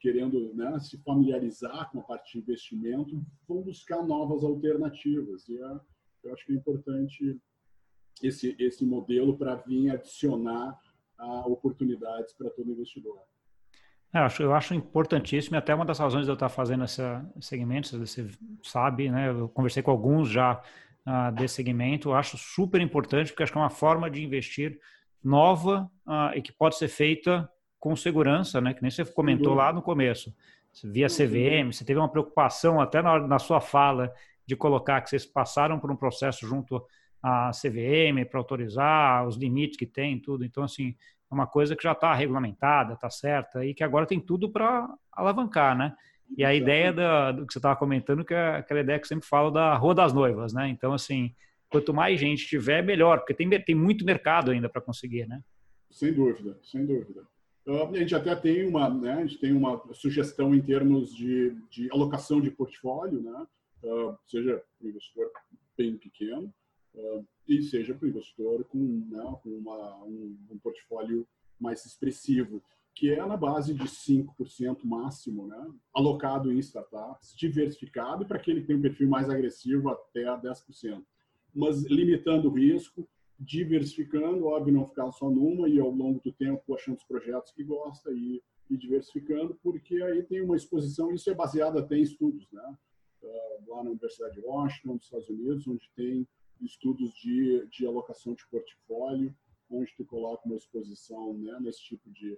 querendo 0.00 0.52
né, 0.54 0.78
se 0.80 0.98
familiarizar 1.02 1.90
com 1.90 2.00
a 2.00 2.02
parte 2.02 2.32
de 2.32 2.38
investimento, 2.38 3.22
vão 3.46 3.62
buscar 3.62 4.02
novas 4.02 4.42
alternativas. 4.42 5.48
E 5.48 5.56
é, 5.56 5.80
eu 6.24 6.32
acho 6.32 6.44
que 6.44 6.52
é 6.52 6.56
importante 6.56 7.40
esse, 8.22 8.56
esse 8.58 8.84
modelo 8.84 9.36
para 9.36 9.54
vir 9.54 9.90
adicionar 9.90 10.76
a 11.18 11.46
oportunidades 11.46 12.32
para 12.32 12.50
todo 12.50 12.72
investidor. 12.72 13.20
É, 14.12 14.18
eu 14.18 14.22
acho, 14.22 14.42
eu 14.42 14.54
acho 14.54 14.74
importantíssimo, 14.74 15.54
e 15.54 15.58
até 15.58 15.74
uma 15.74 15.84
das 15.84 15.98
razões 15.98 16.24
de 16.24 16.30
eu 16.30 16.34
estar 16.34 16.48
fazendo 16.48 16.84
esse 16.84 17.02
segmento, 17.40 17.96
você 17.98 18.28
sabe, 18.62 19.10
né, 19.10 19.30
eu 19.30 19.48
conversei 19.48 19.82
com 19.82 19.90
alguns 19.90 20.28
já 20.28 20.60
uh, 21.06 21.32
desse 21.34 21.54
segmento, 21.54 22.08
eu 22.08 22.14
acho 22.14 22.36
super 22.36 22.80
importante, 22.80 23.30
porque 23.30 23.44
acho 23.44 23.52
que 23.52 23.58
é 23.58 23.60
uma 23.60 23.70
forma 23.70 24.10
de 24.10 24.22
investir 24.22 24.80
nova 25.22 25.90
uh, 26.06 26.36
e 26.36 26.42
que 26.42 26.52
pode 26.52 26.76
ser 26.76 26.88
feita 26.88 27.48
com 27.78 27.94
segurança, 27.96 28.60
né? 28.60 28.74
Que 28.74 28.82
nem 28.82 28.90
você 28.90 29.04
comentou 29.04 29.54
lá 29.54 29.72
no 29.72 29.82
começo. 29.82 30.34
Via 30.84 31.08
CVM, 31.08 31.72
você 31.72 31.84
teve 31.84 31.98
uma 31.98 32.08
preocupação 32.08 32.80
até 32.80 33.02
na, 33.02 33.18
na 33.18 33.38
sua 33.38 33.60
fala 33.60 34.12
de 34.46 34.56
colocar 34.56 35.00
que 35.00 35.10
vocês 35.10 35.26
passaram 35.26 35.78
por 35.78 35.90
um 35.90 35.96
processo 35.96 36.46
junto 36.46 36.84
à 37.22 37.50
CVM 37.50 38.24
para 38.28 38.40
autorizar 38.40 39.26
os 39.26 39.36
limites 39.36 39.76
que 39.76 39.86
tem, 39.86 40.18
tudo. 40.18 40.44
Então, 40.44 40.64
assim, 40.64 40.94
é 41.30 41.34
uma 41.34 41.46
coisa 41.46 41.76
que 41.76 41.82
já 41.82 41.92
está 41.92 42.14
regulamentada, 42.14 42.94
está 42.94 43.10
certa, 43.10 43.64
e 43.64 43.74
que 43.74 43.84
agora 43.84 44.06
tem 44.06 44.20
tudo 44.20 44.50
para 44.50 44.88
alavancar, 45.12 45.76
né? 45.76 45.94
E 46.36 46.44
a 46.44 46.54
ideia 46.54 46.92
da, 46.92 47.32
do 47.32 47.46
que 47.46 47.52
você 47.52 47.58
estava 47.58 47.76
comentando, 47.76 48.24
que 48.24 48.32
é 48.32 48.56
aquela 48.56 48.80
ideia 48.80 48.98
que 48.98 49.04
eu 49.04 49.08
sempre 49.08 49.28
falo 49.28 49.50
da 49.50 49.74
Rua 49.74 49.94
das 49.94 50.12
Noivas, 50.12 50.52
né? 50.52 50.68
Então, 50.68 50.92
assim, 50.92 51.34
quanto 51.72 51.94
mais 51.94 52.20
gente 52.20 52.46
tiver, 52.46 52.84
melhor, 52.84 53.18
porque 53.18 53.34
tem, 53.34 53.48
tem 53.64 53.74
muito 53.74 54.04
mercado 54.04 54.50
ainda 54.50 54.68
para 54.68 54.82
conseguir, 54.82 55.26
né? 55.26 55.42
Sem 55.90 56.12
dúvida, 56.12 56.58
sem 56.62 56.86
dúvida. 56.86 57.26
Uh, 57.66 57.94
a 57.94 57.98
gente 57.98 58.14
até 58.14 58.34
tem 58.34 58.66
uma, 58.66 58.90
né, 58.90 59.14
a 59.14 59.20
gente 59.24 59.38
tem 59.38 59.52
uma 59.52 59.80
sugestão 59.94 60.54
em 60.54 60.60
termos 60.60 61.14
de, 61.14 61.50
de 61.70 61.88
alocação 61.92 62.40
de 62.40 62.50
portfólio, 62.50 63.22
né, 63.22 63.46
uh, 63.84 64.18
seja 64.26 64.60
para 64.78 64.86
o 64.86 64.90
investidor 64.90 65.30
bem 65.78 65.96
pequeno 65.96 66.52
uh, 66.94 67.24
e 67.46 67.62
seja 67.62 67.94
para 67.94 68.06
o 68.06 68.08
investidor 68.08 68.64
com, 68.64 68.78
né, 69.08 69.22
com 69.44 69.50
uma, 69.50 69.96
um, 70.04 70.36
um, 70.50 70.58
portfólio 70.58 71.26
mais 71.60 71.86
expressivo, 71.86 72.60
que 72.96 73.12
é 73.12 73.24
na 73.24 73.36
base 73.36 73.74
de 73.74 73.84
5% 73.84 74.84
máximo, 74.84 75.46
né, 75.46 75.70
alocado 75.94 76.52
em 76.52 76.58
startups, 76.58 77.32
diversificado, 77.36 78.26
para 78.26 78.38
aquele 78.38 78.62
que 78.62 78.66
tem 78.66 78.76
um 78.76 78.82
perfil 78.82 79.08
mais 79.08 79.30
agressivo 79.30 79.88
até 79.88 80.24
10%. 80.24 81.00
Mas 81.54 81.84
limitando 81.84 82.48
o 82.48 82.52
risco, 82.52 83.08
diversificando, 83.38 84.46
óbvio, 84.46 84.72
não 84.72 84.86
ficar 84.86 85.10
só 85.12 85.28
numa 85.28 85.68
e 85.68 85.78
ao 85.78 85.90
longo 85.90 86.20
do 86.20 86.32
tempo 86.32 86.74
achando 86.74 86.96
os 86.96 87.04
projetos 87.04 87.52
que 87.52 87.64
gosta 87.64 88.10
e, 88.12 88.42
e 88.70 88.76
diversificando, 88.76 89.58
porque 89.62 90.00
aí 90.02 90.22
tem 90.22 90.40
uma 90.40 90.56
exposição, 90.56 91.12
isso 91.12 91.28
é 91.30 91.34
baseado 91.34 91.78
até 91.78 91.96
em 91.96 92.02
estudos, 92.02 92.50
né? 92.52 92.76
Uh, 93.22 93.70
lá 93.70 93.84
na 93.84 93.90
Universidade 93.90 94.34
de 94.34 94.40
Washington, 94.40 94.94
nos 94.94 95.04
Estados 95.04 95.28
Unidos, 95.28 95.66
onde 95.68 95.90
tem 95.94 96.26
estudos 96.60 97.12
de, 97.14 97.66
de 97.68 97.86
alocação 97.86 98.34
de 98.34 98.46
portfólio, 98.48 99.34
onde 99.70 99.92
tu 99.96 100.04
coloca 100.04 100.46
uma 100.46 100.56
exposição 100.56 101.34
né, 101.34 101.58
nesse 101.60 101.82
tipo 101.82 102.10
de, 102.10 102.32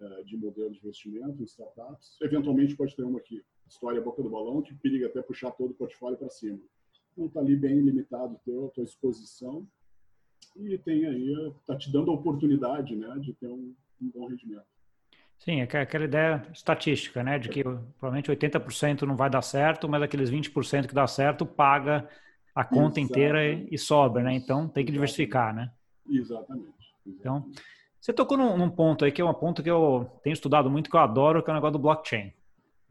uh, 0.00 0.24
de 0.24 0.36
modelo 0.36 0.70
de 0.70 0.78
investimento 0.78 1.40
em 1.40 1.44
startups. 1.44 2.16
Eventualmente 2.20 2.76
pode 2.76 2.94
ter 2.96 3.04
uma 3.04 3.18
aqui, 3.18 3.42
história 3.68 4.00
boca 4.00 4.22
do 4.22 4.30
balão, 4.30 4.62
que 4.62 4.74
periga 4.74 5.06
até 5.06 5.22
puxar 5.22 5.50
todo 5.52 5.70
o 5.70 5.74
portfólio 5.74 6.18
para 6.18 6.30
cima. 6.30 6.60
Então 7.12 7.26
está 7.26 7.40
ali 7.40 7.56
bem 7.56 7.80
limitado 7.80 8.36
a 8.36 8.68
tua 8.70 8.84
exposição 8.84 9.66
e 10.56 10.76
tem 10.78 11.06
aí, 11.06 11.52
está 11.60 11.76
te 11.76 11.90
dando 11.92 12.10
a 12.10 12.14
oportunidade 12.14 12.94
né, 12.96 13.14
de 13.20 13.32
ter 13.34 13.48
um, 13.48 13.74
um 14.00 14.10
bom 14.10 14.26
rendimento. 14.26 14.66
Sim, 15.38 15.60
é 15.60 15.62
aquela 15.62 16.04
ideia 16.04 16.46
estatística, 16.52 17.22
né, 17.22 17.38
de 17.38 17.48
que 17.48 17.62
provavelmente 17.62 18.30
80% 18.30 19.02
não 19.02 19.16
vai 19.16 19.28
dar 19.28 19.42
certo, 19.42 19.88
mas 19.88 20.02
aqueles 20.02 20.30
20% 20.30 20.86
que 20.86 20.94
dá 20.94 21.06
certo 21.06 21.44
paga 21.44 22.08
a 22.54 22.64
conta 22.64 23.00
Exatamente. 23.00 23.10
inteira 23.10 23.66
e 23.70 23.78
sobra, 23.78 24.22
né? 24.22 24.34
Então 24.34 24.68
tem 24.68 24.84
que 24.84 24.92
diversificar, 24.92 25.54
né? 25.54 25.72
Exatamente. 26.08 26.68
Exatamente. 27.04 27.18
Então, 27.18 27.50
você 28.00 28.12
tocou 28.12 28.36
num, 28.36 28.56
num, 28.56 28.70
ponto 28.70 29.04
aí 29.04 29.10
que 29.10 29.22
é 29.22 29.24
um 29.24 29.34
ponto 29.34 29.62
que 29.62 29.70
eu 29.70 30.10
tenho 30.22 30.34
estudado 30.34 30.70
muito, 30.70 30.90
que 30.90 30.96
eu 30.96 31.00
adoro, 31.00 31.42
que 31.42 31.50
é 31.50 31.52
o 31.52 31.54
negócio 31.54 31.72
do 31.72 31.78
blockchain. 31.78 32.32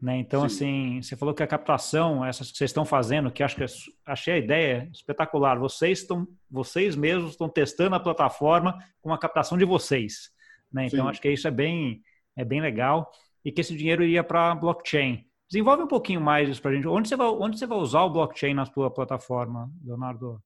Né? 0.02 0.18
Então, 0.18 0.40
Sim. 0.40 0.46
assim, 0.46 1.02
você 1.02 1.16
falou 1.16 1.32
que 1.32 1.44
a 1.44 1.46
captação, 1.46 2.24
essas 2.24 2.50
que 2.50 2.58
vocês 2.58 2.70
estão 2.70 2.84
fazendo, 2.84 3.30
que 3.30 3.40
acho 3.40 3.54
que 3.54 3.64
achei 4.04 4.34
a 4.34 4.38
ideia 4.38 4.90
espetacular. 4.92 5.56
Vocês 5.60 6.00
estão, 6.00 6.26
vocês 6.50 6.96
mesmos 6.96 7.30
estão 7.30 7.48
testando 7.48 7.94
a 7.94 8.00
plataforma 8.00 8.76
com 9.00 9.12
a 9.14 9.18
captação 9.18 9.56
de 9.56 9.64
vocês. 9.64 10.32
Né? 10.72 10.86
Então, 10.86 11.04
Sim. 11.04 11.10
acho 11.10 11.20
que 11.20 11.30
isso 11.30 11.46
é 11.46 11.52
bem, 11.52 12.02
é 12.34 12.44
bem 12.44 12.60
legal. 12.60 13.12
E 13.44 13.52
que 13.52 13.60
esse 13.60 13.76
dinheiro 13.76 14.02
iria 14.02 14.24
para 14.24 14.56
blockchain. 14.56 15.24
Desenvolve 15.48 15.84
um 15.84 15.88
pouquinho 15.88 16.20
mais 16.20 16.48
isso 16.48 16.60
para 16.60 16.72
a 16.72 16.74
gente. 16.74 16.88
Onde 16.88 17.08
você, 17.08 17.14
vai, 17.14 17.28
onde 17.28 17.58
você 17.58 17.66
vai 17.66 17.78
usar 17.78 18.02
o 18.02 18.10
blockchain 18.10 18.54
na 18.54 18.66
sua 18.66 18.90
plataforma, 18.90 19.70
Leonardo? 19.84 20.42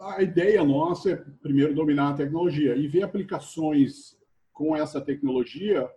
A 0.00 0.20
ideia 0.20 0.64
nossa 0.64 1.10
é, 1.10 1.16
primeiro, 1.40 1.74
dominar 1.74 2.10
a 2.10 2.14
tecnologia 2.14 2.74
e 2.74 2.88
ver 2.88 3.04
aplicações 3.04 4.16
com 4.52 4.74
essa 4.74 5.00
tecnologia 5.00 5.88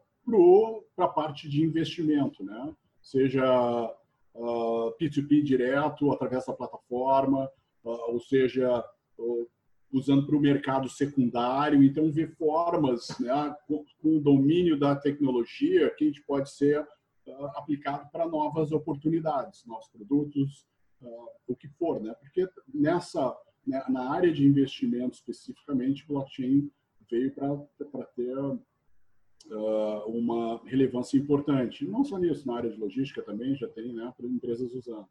para 0.95 1.05
a 1.05 1.09
parte 1.09 1.47
de 1.47 1.63
investimento, 1.63 2.43
né? 2.43 2.73
seja 3.01 3.95
uh, 4.33 4.97
P2P 4.99 5.43
direto 5.43 6.11
através 6.11 6.45
da 6.45 6.53
plataforma, 6.53 7.45
uh, 7.83 8.11
ou 8.11 8.19
seja, 8.19 8.83
uh, 9.19 9.49
usando 9.91 10.25
para 10.25 10.35
o 10.35 10.39
mercado 10.39 10.89
secundário. 10.89 11.83
Então, 11.83 12.11
ver 12.11 12.35
formas 12.35 13.07
né, 13.19 13.55
com, 13.67 13.85
o 14.03 14.19
domínio 14.19 14.79
da 14.79 14.95
tecnologia 14.95 15.89
que 15.91 16.03
a 16.03 16.07
gente 16.07 16.23
pode 16.23 16.49
ser 16.49 16.85
aplicado 17.55 18.09
para 18.11 18.27
novas 18.27 18.71
oportunidades, 18.71 19.65
novos 19.65 19.87
produtos, 19.87 20.67
o 21.47 21.55
que 21.55 21.67
for, 21.69 21.99
né? 21.99 22.13
Porque 22.19 22.47
nessa 22.71 23.35
né, 23.65 23.83
na 23.89 24.11
área 24.11 24.31
de 24.31 24.45
investimento 24.45 25.15
especificamente, 25.15 26.05
blockchain 26.07 26.69
veio 27.09 27.33
para 27.33 28.05
ter 28.15 28.35
uma 30.07 30.61
relevância 30.65 31.17
importante. 31.17 31.85
Não 31.85 32.03
só 32.03 32.17
nisso, 32.17 32.47
na 32.47 32.57
área 32.57 32.69
de 32.69 32.79
logística 32.79 33.21
também 33.21 33.55
já 33.55 33.67
tem 33.67 33.93
né, 33.93 34.13
empresas 34.23 34.73
usando. 34.73 35.07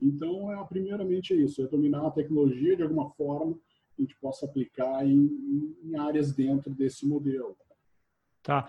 Então, 0.00 0.52
é, 0.52 0.64
primeiramente 0.64 1.32
é 1.32 1.36
isso, 1.36 1.62
é 1.62 1.66
dominar 1.66 2.06
a 2.06 2.10
tecnologia 2.10 2.76
de 2.76 2.82
alguma 2.82 3.10
forma 3.10 3.54
que 3.94 4.02
a 4.02 4.02
gente 4.02 4.16
possa 4.20 4.46
aplicar 4.46 5.06
em, 5.06 5.76
em 5.82 5.96
áreas 5.96 6.32
dentro 6.32 6.74
desse 6.74 7.06
modelo. 7.06 7.56
Tá. 8.44 8.68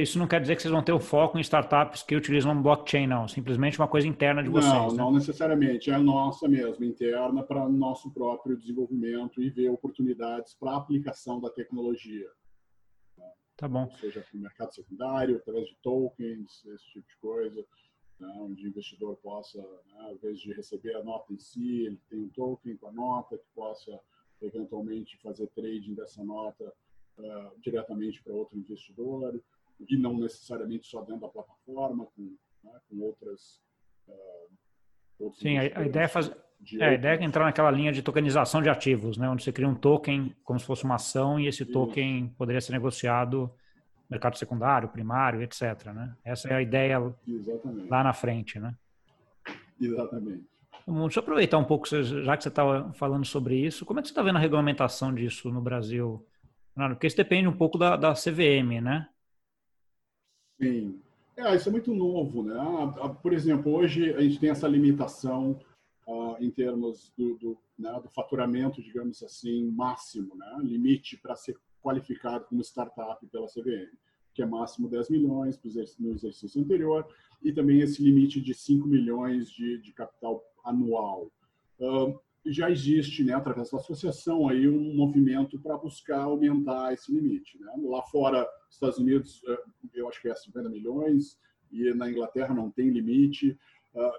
Isso 0.00 0.18
não 0.18 0.26
quer 0.26 0.40
dizer 0.40 0.56
que 0.56 0.62
vocês 0.62 0.72
vão 0.72 0.82
ter 0.82 0.94
o 0.94 0.98
foco 0.98 1.36
em 1.36 1.42
startups 1.42 2.02
que 2.02 2.16
utilizam 2.16 2.60
blockchain, 2.62 3.06
não. 3.06 3.28
Simplesmente 3.28 3.78
uma 3.78 3.86
coisa 3.86 4.08
interna 4.08 4.42
de 4.42 4.48
vocês. 4.48 4.72
Não, 4.72 4.90
né? 4.90 4.96
não 4.96 5.12
necessariamente. 5.12 5.90
É 5.90 5.94
a 5.94 5.98
nossa 5.98 6.48
mesmo, 6.48 6.86
interna 6.86 7.42
para 7.42 7.68
nosso 7.68 8.10
próprio 8.10 8.56
desenvolvimento 8.56 9.42
e 9.42 9.50
ver 9.50 9.68
oportunidades 9.68 10.54
para 10.54 10.74
aplicação 10.74 11.38
da 11.38 11.50
tecnologia. 11.50 12.26
Tá 13.60 13.68
bom. 13.68 13.90
Seja, 14.00 14.22
para 14.22 14.38
o 14.38 14.40
mercado 14.40 14.74
secundário, 14.74 15.36
através 15.36 15.68
de 15.68 15.76
tokens, 15.82 16.64
esse 16.64 16.84
tipo 16.92 17.06
de 17.06 17.16
coisa, 17.18 17.66
né, 18.18 18.26
onde 18.38 18.64
o 18.64 18.68
investidor 18.68 19.16
possa, 19.16 19.58
né, 19.58 19.98
ao 19.98 20.14
invés 20.14 20.40
de 20.40 20.50
receber 20.54 20.96
a 20.96 21.04
nota 21.04 21.30
em 21.30 21.38
si, 21.38 21.84
ele 21.84 22.00
tem 22.08 22.20
um 22.20 22.28
token 22.30 22.78
com 22.78 22.88
a 22.88 22.92
nota 22.92 23.36
que 23.36 23.44
possa 23.54 24.00
eventualmente 24.40 25.18
fazer 25.18 25.46
trading 25.48 25.94
dessa 25.94 26.24
nota 26.24 26.72
uh, 27.18 27.60
diretamente 27.60 28.22
para 28.22 28.32
outro 28.32 28.56
investidor 28.56 29.38
e 29.78 29.94
não 29.98 30.16
necessariamente 30.16 30.86
só 30.86 31.02
dentro 31.02 31.20
da 31.20 31.28
plataforma, 31.28 32.06
com, 32.16 32.34
né, 32.64 32.80
com 32.88 32.98
outras. 33.00 33.60
Uh, 34.08 35.34
Sim, 35.34 35.58
a, 35.58 35.80
a, 35.80 35.86
ideia 35.86 36.04
é 36.04 36.08
fazer. 36.08 36.34
É, 36.78 36.84
a 36.84 36.92
ideia 36.94 37.18
é 37.18 37.24
entrar 37.24 37.44
naquela 37.44 37.70
linha 37.70 37.92
de 37.92 38.02
tokenização 38.02 38.62
de 38.62 38.68
ativos, 38.68 39.16
né, 39.16 39.28
onde 39.28 39.42
você 39.42 39.52
cria 39.52 39.68
um 39.68 39.74
token 39.74 40.34
como 40.44 40.58
se 40.58 40.66
fosse 40.66 40.84
uma 40.84 40.96
ação 40.96 41.40
e 41.40 41.46
esse 41.46 41.64
token 41.64 42.26
Isso. 42.26 42.34
poderia 42.36 42.60
ser 42.60 42.72
negociado 42.72 43.42
no 43.42 43.50
mercado 44.10 44.36
secundário, 44.36 44.88
primário, 44.88 45.42
etc. 45.42 45.86
Né? 45.86 46.14
Essa 46.24 46.48
é 46.48 46.54
a 46.54 46.62
ideia 46.62 47.14
Exatamente. 47.26 47.88
lá 47.88 48.04
na 48.04 48.12
frente, 48.12 48.58
né? 48.58 48.74
Exatamente. 49.80 50.44
Deixa 50.86 51.18
eu 51.18 51.22
aproveitar 51.22 51.58
um 51.58 51.64
pouco, 51.64 51.86
já 51.88 52.36
que 52.36 52.42
você 52.42 52.48
estava 52.48 52.92
falando 52.94 53.24
sobre 53.24 53.56
isso, 53.56 53.86
como 53.86 54.00
é 54.00 54.02
que 54.02 54.08
você 54.08 54.12
está 54.12 54.22
vendo 54.22 54.36
a 54.36 54.40
regulamentação 54.40 55.14
disso 55.14 55.50
no 55.50 55.60
Brasil? 55.60 56.26
Porque 56.74 57.06
isso 57.06 57.16
depende 57.16 57.48
um 57.48 57.56
pouco 57.56 57.78
da, 57.78 57.96
da 57.96 58.12
CVM, 58.12 58.80
né? 58.82 59.08
Sim. 60.60 61.00
É, 61.36 61.54
isso 61.54 61.68
é 61.68 61.72
muito 61.72 61.94
novo, 61.94 62.42
né? 62.42 62.54
Por 63.22 63.32
exemplo, 63.32 63.72
hoje 63.72 64.12
a 64.14 64.20
gente 64.20 64.38
tem 64.38 64.50
essa 64.50 64.68
limitação 64.68 65.58
em 66.40 66.50
termos 66.50 67.12
do, 67.16 67.36
do, 67.36 67.58
né, 67.78 67.92
do, 68.02 68.08
faturamento, 68.08 68.82
digamos 68.82 69.22
assim, 69.22 69.70
máximo, 69.70 70.34
né? 70.36 70.58
Limite 70.62 71.16
para 71.16 71.36
ser 71.36 71.56
qualificado 71.82 72.44
como 72.46 72.60
startup 72.62 73.24
pela 73.26 73.46
CVM, 73.46 73.96
que 74.34 74.42
é 74.42 74.46
máximo 74.46 74.88
10 74.88 75.10
milhões 75.10 75.60
no 75.98 76.12
exercício 76.12 76.60
anterior, 76.60 77.06
e 77.42 77.52
também 77.52 77.80
esse 77.80 78.02
limite 78.02 78.40
de 78.40 78.54
5 78.54 78.86
milhões 78.86 79.50
de, 79.50 79.78
de 79.78 79.92
capital 79.92 80.42
anual. 80.64 81.30
Uh, 81.78 82.18
já 82.44 82.70
existe, 82.70 83.22
né, 83.22 83.34
através 83.34 83.70
da 83.70 83.78
associação, 83.78 84.48
aí 84.48 84.66
um 84.66 84.94
movimento 84.94 85.58
para 85.58 85.76
buscar 85.76 86.22
aumentar 86.22 86.92
esse 86.92 87.12
limite. 87.12 87.58
Né? 87.58 87.72
Lá 87.84 88.02
fora, 88.02 88.48
Estados 88.70 88.98
Unidos, 88.98 89.42
eh, 89.46 89.62
eu 89.94 90.08
acho 90.08 90.20
que 90.22 90.28
é 90.28 90.34
50 90.34 90.70
milhões, 90.70 91.38
e 91.70 91.92
na 91.94 92.10
Inglaterra 92.10 92.54
não 92.54 92.70
tem 92.70 92.88
limite. 92.88 93.58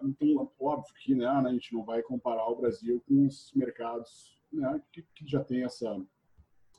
Então, 0.03 0.51
óbvio 0.59 0.93
que 1.01 1.15
né, 1.15 1.25
a 1.25 1.51
gente 1.51 1.73
não 1.73 1.83
vai 1.83 2.01
comparar 2.01 2.47
o 2.47 2.55
Brasil 2.55 3.01
com 3.07 3.25
os 3.25 3.51
mercados 3.55 4.37
né, 4.51 4.81
que, 4.91 5.01
que 5.15 5.25
já 5.25 5.43
tem 5.43 5.63
essa, 5.63 5.97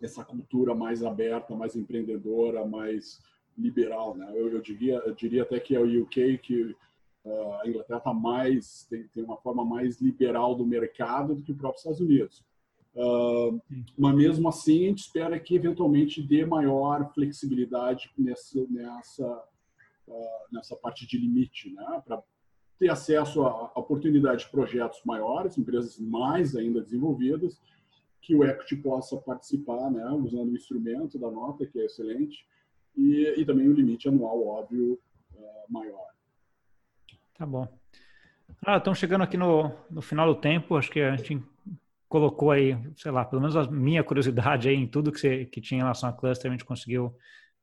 essa 0.01 0.25
cultura 0.25 0.75
mais 0.75 1.03
aberta, 1.03 1.57
mais 1.57 1.75
empreendedora, 1.75 2.67
mais 2.67 3.19
liberal. 3.57 4.15
Né? 4.15 4.31
Eu, 4.35 4.53
eu, 4.53 4.61
diria, 4.61 4.97
eu 5.07 5.15
diria 5.15 5.43
até 5.43 5.59
que 5.59 5.75
é 5.75 5.81
o 5.81 6.03
UK 6.03 6.39
que 6.39 6.77
Uh, 7.25 7.53
a 7.63 7.69
Inglaterra 7.69 8.01
tá 8.01 8.13
mais 8.13 8.85
tem, 8.91 9.07
tem 9.07 9.23
uma 9.23 9.37
forma 9.37 9.65
mais 9.65 10.01
liberal 10.01 10.57
do 10.57 10.67
mercado 10.67 11.37
do 11.37 11.43
que 11.43 11.53
o 11.53 11.57
próprio 11.57 11.79
Estados 11.79 12.01
Unidos. 12.01 12.45
Uh, 12.97 13.63
mas 13.97 14.17
mesmo 14.17 14.49
assim, 14.49 14.87
a 14.87 14.89
gente 14.89 15.05
espera 15.05 15.39
que 15.39 15.55
eventualmente 15.55 16.21
dê 16.21 16.45
maior 16.45 17.13
flexibilidade 17.15 18.11
nessa 18.19 18.67
nessa 18.69 19.45
uh, 20.09 20.47
nessa 20.51 20.75
parte 20.75 21.07
de 21.07 21.17
limite, 21.17 21.73
né? 21.73 22.03
Para 22.05 22.21
ter 22.83 22.91
acesso 22.91 23.43
a, 23.43 23.71
a 23.75 23.79
oportunidade 23.79 24.45
de 24.45 24.51
projetos 24.51 25.01
maiores, 25.05 25.57
empresas 25.57 25.97
mais 26.01 26.57
ainda 26.57 26.81
desenvolvidas, 26.81 27.61
que 28.21 28.35
o 28.35 28.43
equity 28.43 28.77
possa 28.77 29.17
participar, 29.17 29.89
né? 29.89 30.05
Usando 30.11 30.51
o 30.51 30.57
instrumento 30.57 31.17
da 31.17 31.31
nota 31.31 31.65
que 31.65 31.79
é 31.79 31.85
excelente 31.85 32.45
e, 32.97 33.35
e 33.39 33.45
também 33.45 33.69
o 33.69 33.73
limite 33.73 34.09
anual 34.09 34.45
óbvio 34.47 34.99
maior. 35.69 36.09
Tá 37.37 37.47
bom. 37.47 37.67
Ah, 38.65 38.79
estamos 38.79 38.99
chegando 38.99 39.23
aqui 39.23 39.37
no, 39.37 39.73
no 39.89 40.03
final 40.03 40.27
do 40.27 40.41
tempo. 40.41 40.77
Acho 40.77 40.91
que 40.91 41.01
a 41.01 41.17
gente 41.17 41.41
colocou 42.09 42.51
aí, 42.51 42.77
sei 42.97 43.11
lá, 43.11 43.25
pelo 43.25 43.41
menos 43.41 43.57
a 43.57 43.71
minha 43.71 44.05
curiosidade 44.05 44.69
aí 44.69 44.77
em 44.77 44.87
tudo 44.87 45.13
que, 45.13 45.19
você, 45.19 45.47
que 45.47 45.61
tinha 45.61 45.79
em 45.79 45.83
relação 45.83 46.09
a 46.09 46.13
cluster, 46.13 46.51
a 46.51 46.53
gente 46.53 46.65
conseguiu 46.65 47.17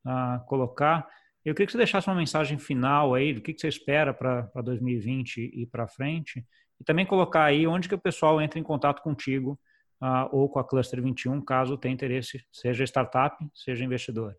uh, 0.06 0.46
colocar. 0.48 1.08
Eu 1.50 1.56
queria 1.56 1.66
que 1.66 1.72
você 1.72 1.80
deixasse 1.80 2.08
uma 2.08 2.16
mensagem 2.16 2.60
final 2.60 3.16
aí 3.16 3.34
do 3.34 3.42
que, 3.42 3.54
que 3.56 3.60
você 3.60 3.68
espera 3.68 4.14
para 4.14 4.48
2020 4.64 5.52
e 5.52 5.66
para 5.66 5.88
frente. 5.88 6.46
E 6.80 6.84
também 6.84 7.08
colocar 7.08 7.44
aí 7.44 7.66
onde 7.66 7.90
que 7.90 7.96
o 7.96 8.00
pessoal 8.00 8.40
entra 8.40 8.60
em 8.60 8.64
contato 8.64 9.02
contigo 9.02 9.60
uh, 10.00 10.30
ou 10.32 10.48
com 10.48 10.60
a 10.60 10.64
Cluster 10.64 11.02
21, 11.02 11.42
caso 11.42 11.76
tenha 11.76 11.94
interesse, 11.94 12.40
seja 12.52 12.84
startup, 12.84 13.36
seja 13.56 13.84
investidor. 13.84 14.38